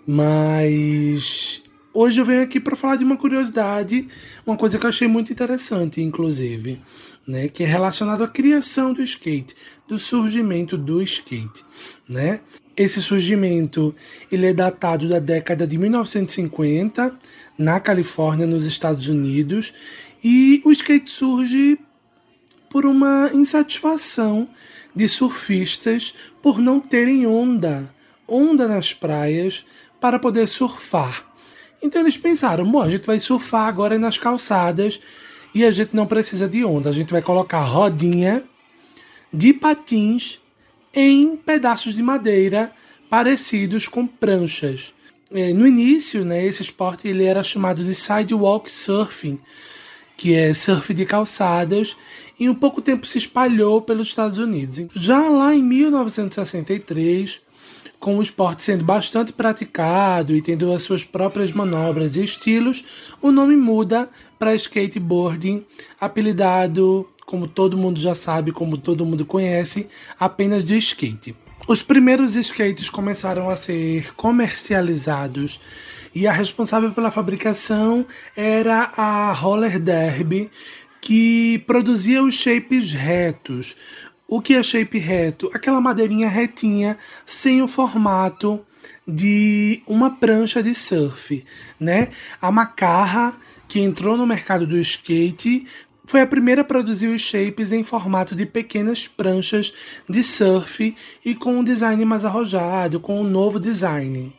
Mas 0.07 1.61
hoje 1.93 2.21
eu 2.21 2.25
venho 2.25 2.43
aqui 2.43 2.61
para 2.61 2.77
falar 2.77 2.95
de 2.95 3.03
uma 3.03 3.17
curiosidade, 3.17 4.07
uma 4.47 4.57
coisa 4.57 4.79
que 4.79 4.87
eu 4.87 4.91
achei 4.91 5.09
muito 5.09 5.33
interessante, 5.33 6.01
inclusive 6.01 6.81
né, 7.27 7.49
que 7.49 7.63
é 7.63 7.67
relacionado 7.67 8.25
à 8.25 8.29
criação 8.29 8.93
do 8.93 9.03
skate, 9.03 9.55
do 9.87 9.99
surgimento 9.99 10.77
do 10.77 11.03
skate, 11.03 11.65
né? 12.09 12.41
Esse 12.77 13.03
surgimento 13.03 13.95
ele 14.31 14.47
é 14.47 14.53
datado 14.53 15.09
da 15.09 15.19
década 15.19 15.67
de 15.67 15.77
1950 15.77 17.15
na 17.59 17.79
Califórnia, 17.79 18.47
nos 18.47 18.65
Estados 18.65 19.09
Unidos, 19.09 19.75
e 20.25 20.63
o 20.65 20.73
skate 20.73 21.11
surge 21.11 21.79
por 22.71 22.87
uma 22.87 23.31
insatisfação 23.35 24.49
de 24.95 25.07
surfistas 25.07 26.15
por 26.41 26.59
não 26.59 26.81
terem 26.81 27.27
onda, 27.27 27.93
onda 28.27 28.67
nas 28.67 28.95
praias 28.95 29.65
para 30.01 30.19
poder 30.19 30.49
surfar. 30.49 31.31
Então 31.83 32.01
eles 32.01 32.17
pensaram, 32.17 32.71
bom, 32.71 32.81
a 32.81 32.89
gente 32.89 33.07
vai 33.07 33.19
surfar 33.19 33.67
agora 33.67 33.99
nas 33.99 34.17
calçadas 34.17 35.01
e 35.55 35.65
a 35.65 35.71
gente 35.71 35.95
não 35.95 36.07
precisa 36.07 36.49
de 36.49 36.65
onda, 36.65 36.91
a 36.91 36.93
gente 36.93 37.13
vai 37.13 37.23
colocar 37.23 37.63
rodinha 37.63 38.43
de 39.33 39.53
patins 39.53 40.41
em 40.93 41.37
pedaços 41.37 41.95
de 41.95 42.03
madeira 42.03 42.73
parecidos 43.09 43.89
com 43.89 44.07
pranchas. 44.07 44.95
É, 45.31 45.53
no 45.53 45.67
início, 45.67 46.25
né, 46.25 46.45
esse 46.47 46.63
esporte 46.63 47.09
ele 47.09 47.25
era 47.25 47.43
chamado 47.43 47.83
de 47.83 47.95
sidewalk 47.95 48.71
surfing, 48.71 49.39
que 50.17 50.35
é 50.35 50.53
surf 50.53 50.93
de 50.93 51.07
calçadas, 51.07 51.97
e 52.39 52.49
um 52.49 52.55
pouco 52.55 52.83
tempo 52.83 53.07
se 53.07 53.19
espalhou 53.19 53.81
pelos 53.81 54.09
Estados 54.09 54.39
Unidos. 54.39 54.87
Já 54.95 55.29
lá 55.29 55.55
em 55.55 55.63
1963, 55.63 57.41
com 58.03 58.19
o 58.19 58.23
esporte 58.23 58.65
sendo 58.65 58.83
bastante 58.83 59.33
praticado 59.33 60.35
e 60.35 60.43
tendo 60.43 60.73
as 60.73 60.83
suas 60.83 61.05
próprias 61.05 61.53
manobras 61.53 62.17
e 62.17 62.25
estilos, 62.25 62.85
o 63.23 63.31
nome 63.31 63.55
muda 63.55 64.11
para 64.41 64.57
skateboarding, 64.57 65.65
apelidado, 66.01 67.09
como 67.25 67.47
todo 67.47 67.79
mundo 67.79 68.01
já 68.01 68.13
sabe, 68.13 68.51
como 68.51 68.77
todo 68.77 69.07
mundo 69.07 69.25
conhece, 69.25 69.87
apenas 70.19 70.65
de 70.65 70.77
skate. 70.79 71.37
Os 71.69 71.81
primeiros 71.81 72.35
skates 72.35 72.91
começaram 72.91 73.49
a 73.49 73.55
ser 73.55 74.13
comercializados 74.17 75.61
e 76.13 76.27
a 76.27 76.33
responsável 76.33 76.91
pela 76.91 77.13
fabricação 77.13 78.05
era 78.37 78.91
a 78.97 79.33
Roller 79.33 79.79
Derby, 79.79 80.51
que 81.01 81.59
produzia 81.69 82.23
os 82.23 82.35
shapes 82.35 82.93
retos, 82.93 83.77
o 84.35 84.41
que 84.41 84.55
é 84.55 84.63
shape 84.63 84.99
reto? 84.99 85.51
Aquela 85.53 85.79
madeirinha 85.79 86.27
retinha, 86.27 86.97
sem 87.27 87.61
o 87.61 87.69
formato 87.69 88.65
de 89.07 89.83
uma 89.87 90.17
prancha 90.17 90.63
de 90.63 90.75
surf, 90.75 91.45
né? 91.79 92.09
A 92.41 92.51
Macarra, 92.51 93.35
que 93.69 93.79
entrou 93.79 94.17
no 94.17 94.27
mercado 94.27 94.67
do 94.67 94.79
skate, 94.79 95.67
foi 96.07 96.23
a 96.23 96.27
primeira 96.27 96.63
a 96.63 96.65
produzir 96.65 97.09
os 97.09 97.21
shapes 97.21 97.73
em 97.73 97.83
formato 97.83 98.35
de 98.35 98.47
pequenas 98.47 99.07
pranchas 99.07 99.75
de 100.09 100.25
surf 100.25 100.97
e 101.23 101.35
com 101.35 101.59
um 101.59 101.63
design 101.63 102.03
mais 102.07 102.25
arrojado, 102.25 103.01
com 103.01 103.21
um 103.21 103.25
novo 103.25 103.61
design. 103.61 104.33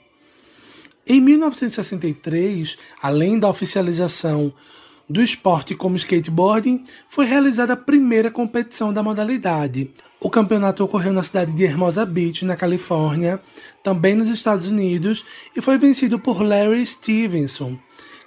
Em 1.06 1.22
1963, 1.22 2.80
além 3.00 3.38
da 3.38 3.48
oficialização 3.48 4.52
do 5.14 5.22
esporte 5.22 5.76
como 5.76 5.96
skateboarding, 5.96 6.84
foi 7.08 7.26
realizada 7.26 7.74
a 7.74 7.78
primeira 7.78 8.32
competição 8.32 8.92
da 8.92 9.04
modalidade. 9.04 9.92
O 10.20 10.28
campeonato 10.28 10.84
ocorreu 10.84 11.14
na 11.14 11.22
cidade 11.22 11.52
de 11.52 11.64
Hermosa 11.64 12.04
Beach, 12.04 12.44
na 12.44 12.56
Califórnia, 12.56 13.40
também 13.84 14.16
nos 14.16 14.28
Estados 14.28 14.68
Unidos, 14.72 15.24
e 15.56 15.62
foi 15.62 15.78
vencido 15.78 16.18
por 16.18 16.42
Larry 16.42 16.84
Stevenson, 16.84 17.78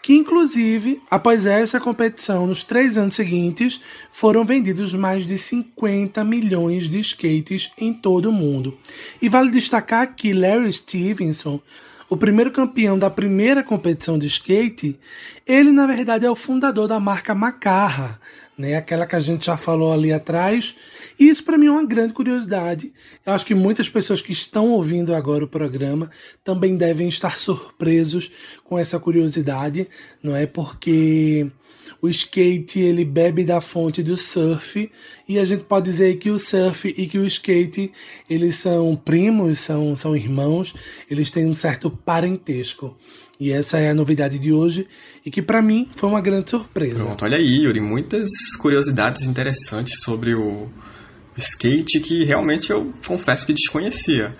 que 0.00 0.14
inclusive, 0.14 1.02
após 1.10 1.44
essa 1.44 1.80
competição, 1.80 2.46
nos 2.46 2.62
três 2.62 2.96
anos 2.96 3.16
seguintes, 3.16 3.80
foram 4.12 4.44
vendidos 4.44 4.94
mais 4.94 5.26
de 5.26 5.36
50 5.36 6.22
milhões 6.22 6.88
de 6.88 7.00
skates 7.00 7.72
em 7.76 7.92
todo 7.92 8.26
o 8.26 8.32
mundo. 8.32 8.78
E 9.20 9.28
vale 9.28 9.50
destacar 9.50 10.14
que 10.14 10.32
Larry 10.32 10.72
Stevenson 10.72 11.60
o 12.08 12.16
primeiro 12.16 12.50
campeão 12.50 12.98
da 12.98 13.10
primeira 13.10 13.62
competição 13.62 14.18
de 14.18 14.26
skate, 14.26 14.98
ele 15.46 15.72
na 15.72 15.86
verdade 15.86 16.24
é 16.24 16.30
o 16.30 16.36
fundador 16.36 16.86
da 16.86 17.00
marca 17.00 17.34
Macarra, 17.34 18.20
né? 18.56 18.76
Aquela 18.76 19.06
que 19.06 19.16
a 19.16 19.20
gente 19.20 19.46
já 19.46 19.56
falou 19.56 19.92
ali 19.92 20.12
atrás. 20.12 20.76
E 21.18 21.28
isso 21.28 21.44
para 21.44 21.58
mim 21.58 21.66
é 21.66 21.70
uma 21.70 21.84
grande 21.84 22.12
curiosidade. 22.12 22.92
Eu 23.24 23.32
acho 23.32 23.46
que 23.46 23.54
muitas 23.54 23.88
pessoas 23.88 24.22
que 24.22 24.32
estão 24.32 24.70
ouvindo 24.70 25.14
agora 25.14 25.44
o 25.44 25.48
programa 25.48 26.10
também 26.44 26.76
devem 26.76 27.08
estar 27.08 27.36
surpresos 27.38 28.30
com 28.64 28.78
essa 28.78 28.98
curiosidade, 28.98 29.88
não 30.22 30.34
é? 30.34 30.46
Porque 30.46 31.50
o 32.00 32.08
skate 32.08 32.80
ele 32.80 33.04
bebe 33.04 33.44
da 33.44 33.60
fonte 33.60 34.02
do 34.02 34.16
surf 34.16 34.90
e 35.28 35.38
a 35.38 35.44
gente 35.44 35.64
pode 35.64 35.90
dizer 35.90 36.16
que 36.16 36.30
o 36.30 36.38
surf 36.38 36.92
e 36.96 37.06
que 37.06 37.18
o 37.18 37.26
skate 37.26 37.92
eles 38.28 38.56
são 38.56 38.94
primos, 38.96 39.58
são, 39.58 39.96
são 39.96 40.16
irmãos, 40.16 40.74
eles 41.10 41.30
têm 41.30 41.46
um 41.46 41.54
certo 41.54 41.90
parentesco. 41.90 42.96
E 43.38 43.52
essa 43.52 43.78
é 43.78 43.90
a 43.90 43.94
novidade 43.94 44.38
de 44.38 44.52
hoje 44.52 44.86
e 45.24 45.30
que 45.30 45.42
para 45.42 45.60
mim 45.60 45.88
foi 45.94 46.08
uma 46.08 46.20
grande 46.20 46.50
surpresa. 46.50 47.04
Pronto, 47.04 47.24
olha 47.24 47.36
aí, 47.36 47.64
Yuri, 47.64 47.80
muitas 47.80 48.30
curiosidades 48.58 49.22
interessantes 49.22 50.00
sobre 50.00 50.34
o 50.34 50.68
skate 51.36 52.00
que 52.00 52.24
realmente 52.24 52.70
eu 52.70 52.92
confesso 53.06 53.44
que 53.44 53.52
desconhecia. 53.52 54.34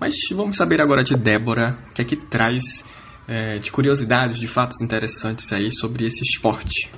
Mas 0.00 0.14
vamos 0.32 0.56
saber 0.56 0.80
agora 0.80 1.04
de 1.04 1.14
Débora, 1.14 1.78
o 1.90 1.94
que 1.94 2.02
é 2.02 2.04
que 2.04 2.16
traz 2.16 2.84
é, 3.28 3.58
de 3.58 3.70
curiosidades, 3.70 4.38
de 4.38 4.48
fatos 4.48 4.80
interessantes 4.80 5.52
aí 5.52 5.70
sobre 5.70 6.04
esse 6.06 6.22
esporte. 6.22 6.90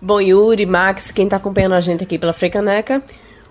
Bom, 0.00 0.20
Yuri, 0.20 0.64
Max, 0.64 1.10
quem 1.10 1.24
está 1.24 1.38
acompanhando 1.38 1.74
a 1.74 1.80
gente 1.80 2.04
aqui 2.04 2.18
pela 2.18 2.32
Frecaneca, 2.32 3.02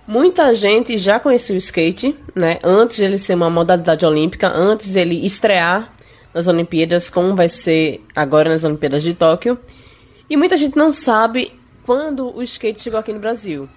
muita 0.08 0.54
gente 0.54 0.98
já 0.98 1.20
conhecia 1.20 1.54
o 1.54 1.58
skate, 1.58 2.16
né? 2.34 2.58
Antes 2.64 2.98
de 2.98 3.04
ele 3.04 3.18
ser 3.18 3.34
uma 3.34 3.50
modalidade 3.50 4.06
olímpica, 4.06 4.48
antes 4.48 4.94
de 4.94 5.00
ele 5.00 5.26
estrear 5.26 5.94
nas 6.38 6.48
Olimpíadas, 6.48 7.10
como 7.10 7.36
vai 7.36 7.50
ser 7.50 8.00
agora 8.16 8.50
nas 8.50 8.64
Olimpíadas 8.64 9.02
de 9.02 9.16
Tóquio. 9.16 9.58
E 10.30 10.38
muita 10.38 10.56
gente 10.56 10.78
não 10.78 10.94
sabe 10.94 11.52
quando 11.84 12.36
o 12.36 12.44
skate 12.44 12.80
chegou 12.80 13.00
aqui 13.00 13.12
no 13.12 13.20
Brasil. 13.20 13.68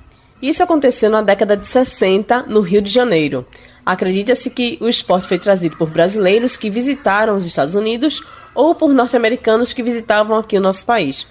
Isso 0.43 0.63
aconteceu 0.63 1.09
na 1.09 1.23
década 1.23 1.57
de 1.57 1.67
60, 1.67 2.43
no 2.43 2.61
Rio 2.61 2.83
de 2.83 2.91
Janeiro. 2.91 3.47
Acredita-se 3.85 4.51
que 4.51 4.77
o 4.81 4.89
esporte 4.89 5.27
foi 5.27 5.39
trazido 5.39 5.77
por 5.79 5.89
brasileiros 5.89 6.55
que 6.55 6.69
visitaram 6.69 7.35
os 7.35 7.47
Estados 7.47 7.75
Unidos 7.75 8.23
ou 8.55 8.75
por 8.75 8.93
norte-americanos 8.93 9.73
que 9.73 9.83
visitavam 9.83 10.37
aqui 10.37 10.59
o 10.59 10.61
nosso 10.61 10.85
país. 10.85 11.27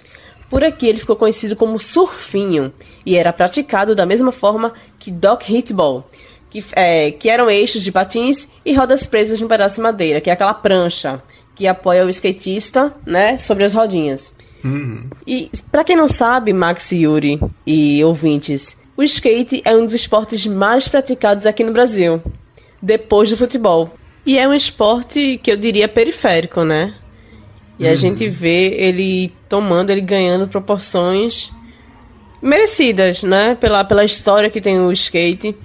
Por 0.48 0.64
aqui 0.64 0.88
ele 0.88 0.98
ficou 0.98 1.14
conhecido 1.14 1.54
como 1.54 1.78
surfinho 1.78 2.72
e 3.06 3.16
era 3.16 3.32
praticado 3.32 3.94
da 3.94 4.04
mesma 4.04 4.32
forma 4.32 4.72
que 4.98 5.12
dock 5.12 5.48
hitball, 5.52 6.08
que, 6.50 6.62
é, 6.72 7.12
que 7.12 7.30
eram 7.30 7.48
eixos 7.48 7.82
de 7.82 7.92
patins 7.92 8.48
e 8.64 8.74
rodas 8.74 9.06
presas 9.06 9.40
num 9.40 9.48
pedaço 9.48 9.76
de 9.76 9.82
madeira, 9.82 10.20
que 10.20 10.28
é 10.28 10.32
aquela 10.32 10.52
prancha 10.52 11.22
que 11.54 11.66
apoia 11.66 12.04
o 12.04 12.10
skatista 12.10 12.92
né, 13.06 13.38
sobre 13.38 13.64
as 13.64 13.72
rodinhas. 13.72 14.34
Uhum. 14.64 15.04
E 15.26 15.50
para 15.70 15.84
quem 15.84 15.96
não 15.96 16.08
sabe, 16.08 16.52
Max 16.52 16.90
Yuri 16.92 17.40
e 17.66 18.02
ouvintes, 18.04 18.76
o 18.96 19.02
skate 19.02 19.62
é 19.64 19.74
um 19.74 19.84
dos 19.84 19.94
esportes 19.94 20.46
mais 20.46 20.88
praticados 20.88 21.46
aqui 21.46 21.64
no 21.64 21.72
Brasil, 21.72 22.20
depois 22.82 23.30
do 23.30 23.36
futebol. 23.36 23.90
E 24.26 24.38
é 24.38 24.46
um 24.46 24.52
esporte 24.52 25.40
que 25.42 25.50
eu 25.50 25.56
diria 25.56 25.88
periférico, 25.88 26.64
né? 26.64 26.94
E 27.78 27.88
a 27.88 27.94
gente 27.94 28.28
vê 28.28 28.74
ele 28.74 29.32
tomando, 29.48 29.88
ele 29.88 30.02
ganhando 30.02 30.46
proporções 30.46 31.50
merecidas, 32.42 33.22
né? 33.22 33.54
Pela, 33.54 33.82
pela 33.84 34.04
história 34.04 34.50
que 34.50 34.60
tem 34.60 34.78
o 34.78 34.92
skate, 34.92 35.56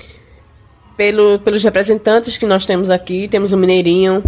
pelo, 0.98 1.40
pelos 1.40 1.64
representantes 1.64 2.38
que 2.38 2.46
nós 2.46 2.66
temos 2.66 2.90
aqui. 2.90 3.28
Temos 3.28 3.54
o 3.54 3.58
Mineirinho, 3.58 4.24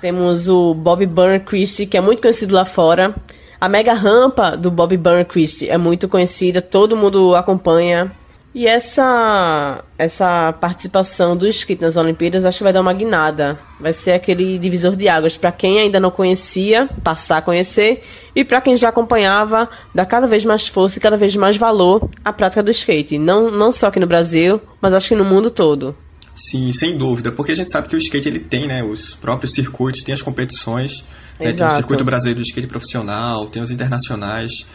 temos 0.00 0.48
o 0.48 0.74
Bob 0.74 1.06
Burnquist, 1.06 1.86
que 1.86 1.96
é 1.96 2.00
muito 2.00 2.22
conhecido 2.22 2.54
lá 2.54 2.64
fora. 2.64 3.14
A 3.60 3.68
mega 3.68 3.94
rampa 3.94 4.56
do 4.56 4.70
Bob 4.70 4.96
Burnquist 4.96 5.68
é 5.68 5.78
muito 5.78 6.08
conhecida, 6.08 6.60
todo 6.60 6.96
mundo 6.96 7.34
acompanha. 7.34 8.12
E 8.54 8.68
essa 8.68 9.82
essa 9.98 10.52
participação 10.52 11.36
do 11.36 11.46
skate 11.48 11.82
nas 11.82 11.96
Olimpíadas 11.96 12.44
acho 12.44 12.58
que 12.58 12.64
vai 12.64 12.72
dar 12.72 12.82
uma 12.82 12.92
guinada. 12.92 13.58
Vai 13.80 13.92
ser 13.92 14.12
aquele 14.12 14.58
divisor 14.58 14.94
de 14.94 15.08
águas 15.08 15.36
para 15.36 15.50
quem 15.50 15.80
ainda 15.80 15.98
não 15.98 16.10
conhecia, 16.10 16.88
passar 17.02 17.38
a 17.38 17.42
conhecer, 17.42 18.04
e 18.36 18.44
para 18.44 18.60
quem 18.60 18.76
já 18.76 18.90
acompanhava, 18.90 19.68
dar 19.92 20.06
cada 20.06 20.28
vez 20.28 20.44
mais 20.44 20.68
força 20.68 20.98
e 20.98 21.02
cada 21.02 21.16
vez 21.16 21.34
mais 21.34 21.56
valor 21.56 22.08
à 22.24 22.32
prática 22.32 22.62
do 22.62 22.70
skate. 22.70 23.18
Não, 23.18 23.50
não 23.50 23.72
só 23.72 23.88
aqui 23.88 23.98
no 23.98 24.06
Brasil, 24.06 24.60
mas 24.80 24.92
acho 24.92 25.08
que 25.08 25.16
no 25.16 25.24
mundo 25.24 25.50
todo. 25.50 25.96
Sim, 26.34 26.72
sem 26.72 26.98
dúvida, 26.98 27.30
porque 27.30 27.52
a 27.52 27.54
gente 27.54 27.70
sabe 27.70 27.88
que 27.88 27.94
o 27.94 27.98
skate 27.98 28.28
ele 28.28 28.40
tem, 28.40 28.66
né, 28.66 28.82
os 28.82 29.14
próprios 29.14 29.54
circuitos, 29.54 30.02
tem 30.02 30.12
as 30.12 30.20
competições, 30.20 31.04
né, 31.38 31.52
tem 31.52 31.64
o 31.64 31.70
circuito 31.70 32.04
brasileiro 32.04 32.42
de 32.42 32.48
skate 32.48 32.66
profissional, 32.66 33.46
tem 33.46 33.62
os 33.62 33.70
internacionais, 33.70 34.66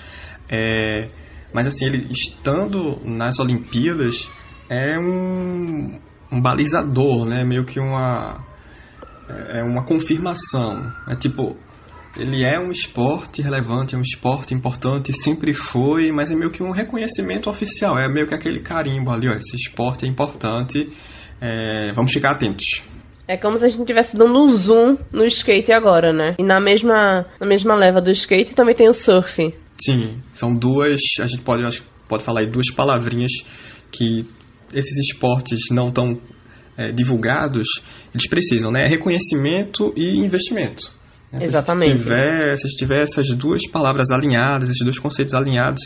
é, 0.48 1.10
mas 1.54 1.68
assim, 1.68 1.86
ele 1.86 2.08
estando 2.10 3.00
nas 3.04 3.40
Olimpíadas 3.40 4.30
é 4.70 4.98
um, 4.98 6.00
um 6.32 6.42
balizador, 6.42 7.26
né, 7.26 7.44
meio 7.44 7.66
que 7.66 7.80
uma 7.80 8.48
é 9.50 9.64
uma 9.64 9.84
confirmação, 9.84 10.92
é 11.08 11.16
tipo 11.16 11.58
ele 12.18 12.44
é 12.44 12.60
um 12.60 12.72
esporte 12.72 13.42
relevante, 13.42 13.96
é 13.96 13.98
um 13.98 14.02
esporte 14.02 14.54
importante, 14.54 15.14
sempre 15.14 15.54
foi, 15.54 16.12
mas 16.12 16.32
é 16.32 16.36
meio 16.36 16.50
que 16.50 16.64
um 16.64 16.72
reconhecimento 16.72 17.50
oficial, 17.50 18.00
é 18.00 18.08
meio 18.12 18.26
que 18.26 18.34
aquele 18.34 18.60
carimbo 18.60 19.12
ali, 19.12 19.28
ó, 19.28 19.34
esse 19.34 19.56
esporte 19.56 20.06
é 20.06 20.10
importante, 20.10 20.90
é, 21.42 21.92
vamos 21.94 22.12
ficar 22.12 22.32
atentos. 22.32 22.84
É 23.28 23.38
como 23.38 23.58
se 23.58 23.66
a 23.66 23.68
gente 23.68 23.82
estivesse 23.82 24.18
dando 24.18 24.44
um 24.44 24.48
zoom 24.48 24.98
no 25.12 25.24
skate 25.26 25.72
agora, 25.72 26.12
né? 26.12 26.36
E 26.40 26.44
na 26.44 26.60
mesma, 26.60 27.28
na 27.40 27.46
mesma 27.46 27.76
leva 27.76 28.02
do 28.02 28.10
skate 28.10 28.56
também 28.56 28.74
tem 28.74 28.90
o 28.90 28.94
surf. 28.94 29.54
Sim, 29.80 30.18
são 30.34 30.56
duas, 30.56 31.00
a 31.20 31.28
gente 31.28 31.44
pode, 31.44 31.64
acho, 31.64 31.84
pode 32.08 32.24
falar 32.24 32.40
aí 32.40 32.48
duas 32.48 32.72
palavrinhas 32.72 33.32
que 33.92 34.26
esses 34.74 34.98
esportes 34.98 35.70
não 35.72 35.92
tão 35.92 36.20
é, 36.76 36.92
divulgados, 36.92 37.68
eles 38.14 38.28
precisam, 38.28 38.72
né? 38.72 38.88
Reconhecimento 38.88 39.94
e 39.96 40.18
investimento. 40.18 40.92
né? 41.32 41.44
Exatamente. 41.44 41.98
Se 41.98 42.04
tiver, 42.04 42.58
se 42.58 42.68
tiver 42.78 43.04
essas 43.04 43.30
duas 43.30 43.68
palavras 43.70 44.10
alinhadas, 44.10 44.70
esses 44.70 44.84
dois 44.84 44.98
conceitos 44.98 45.34
alinhados 45.34 45.84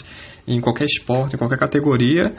em 0.48 0.62
qualquer 0.62 0.86
esporte, 0.86 1.36
em 1.36 1.38
qualquer 1.38 1.58
categoria, 1.58 2.34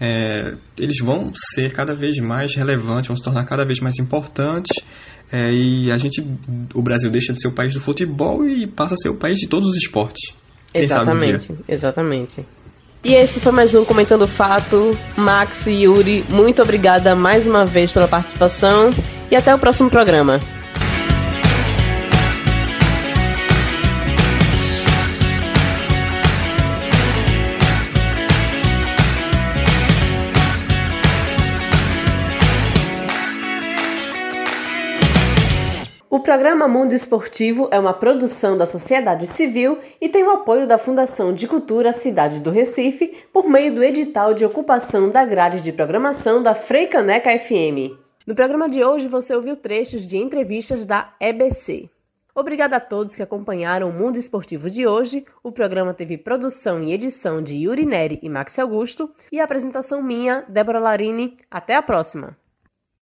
é, 0.00 0.54
eles 0.78 0.96
vão 0.98 1.30
ser 1.34 1.72
cada 1.72 1.94
vez 1.94 2.18
mais 2.18 2.54
relevantes, 2.54 3.08
vão 3.08 3.16
se 3.16 3.22
tornar 3.22 3.44
cada 3.44 3.64
vez 3.64 3.80
mais 3.80 3.98
importantes. 3.98 4.82
é, 5.30 5.52
e 5.52 5.92
a 5.92 5.98
gente, 5.98 6.24
o 6.74 6.80
Brasil 6.80 7.10
deixa 7.10 7.32
de 7.32 7.40
ser 7.40 7.48
o 7.48 7.52
país 7.52 7.74
do 7.74 7.80
futebol 7.80 8.48
e 8.48 8.66
passa 8.66 8.94
a 8.94 8.96
ser 8.96 9.10
o 9.10 9.14
país 9.14 9.38
de 9.38 9.46
todos 9.46 9.68
os 9.68 9.76
esportes. 9.76 10.32
Um. 10.74 10.78
Exatamente, 10.78 11.54
exatamente. 11.68 12.46
E 13.02 13.14
esse 13.14 13.40
foi 13.40 13.52
mais 13.52 13.74
um 13.74 13.84
Comentando 13.84 14.22
o 14.22 14.28
Fato. 14.28 14.90
Max 15.16 15.66
e 15.66 15.84
Yuri, 15.84 16.24
muito 16.28 16.62
obrigada 16.62 17.14
mais 17.16 17.46
uma 17.46 17.64
vez 17.64 17.90
pela 17.90 18.06
participação 18.06 18.90
e 19.30 19.36
até 19.36 19.54
o 19.54 19.58
próximo 19.58 19.88
programa. 19.88 20.38
O 36.12 36.18
programa 36.18 36.66
Mundo 36.66 36.92
Esportivo 36.92 37.68
é 37.70 37.78
uma 37.78 37.94
produção 37.94 38.56
da 38.56 38.66
sociedade 38.66 39.28
civil 39.28 39.78
e 40.00 40.08
tem 40.08 40.24
o 40.24 40.30
apoio 40.30 40.66
da 40.66 40.76
Fundação 40.76 41.32
de 41.32 41.46
Cultura 41.46 41.92
Cidade 41.92 42.40
do 42.40 42.50
Recife 42.50 43.28
por 43.32 43.48
meio 43.48 43.72
do 43.72 43.84
edital 43.84 44.34
de 44.34 44.44
ocupação 44.44 45.08
da 45.08 45.24
grade 45.24 45.60
de 45.60 45.72
programação 45.72 46.42
da 46.42 46.52
Freicaneca 46.52 47.30
FM. 47.38 47.96
No 48.26 48.34
programa 48.34 48.68
de 48.68 48.82
hoje 48.82 49.06
você 49.06 49.32
ouviu 49.36 49.54
trechos 49.54 50.04
de 50.04 50.18
entrevistas 50.18 50.84
da 50.84 51.14
EBC. 51.20 51.88
Obrigada 52.34 52.74
a 52.74 52.80
todos 52.80 53.14
que 53.14 53.22
acompanharam 53.22 53.88
o 53.88 53.92
Mundo 53.92 54.16
Esportivo 54.16 54.68
de 54.68 54.88
hoje. 54.88 55.24
O 55.44 55.52
programa 55.52 55.94
teve 55.94 56.18
produção 56.18 56.82
e 56.82 56.92
edição 56.92 57.40
de 57.40 57.56
Yuri 57.56 57.86
Neri 57.86 58.18
e 58.20 58.28
Max 58.28 58.58
Augusto 58.58 59.08
e 59.30 59.38
a 59.38 59.44
apresentação 59.44 60.02
minha, 60.02 60.44
Débora 60.48 60.80
Larini. 60.80 61.36
Até 61.48 61.76
a 61.76 61.82
próxima! 61.82 62.39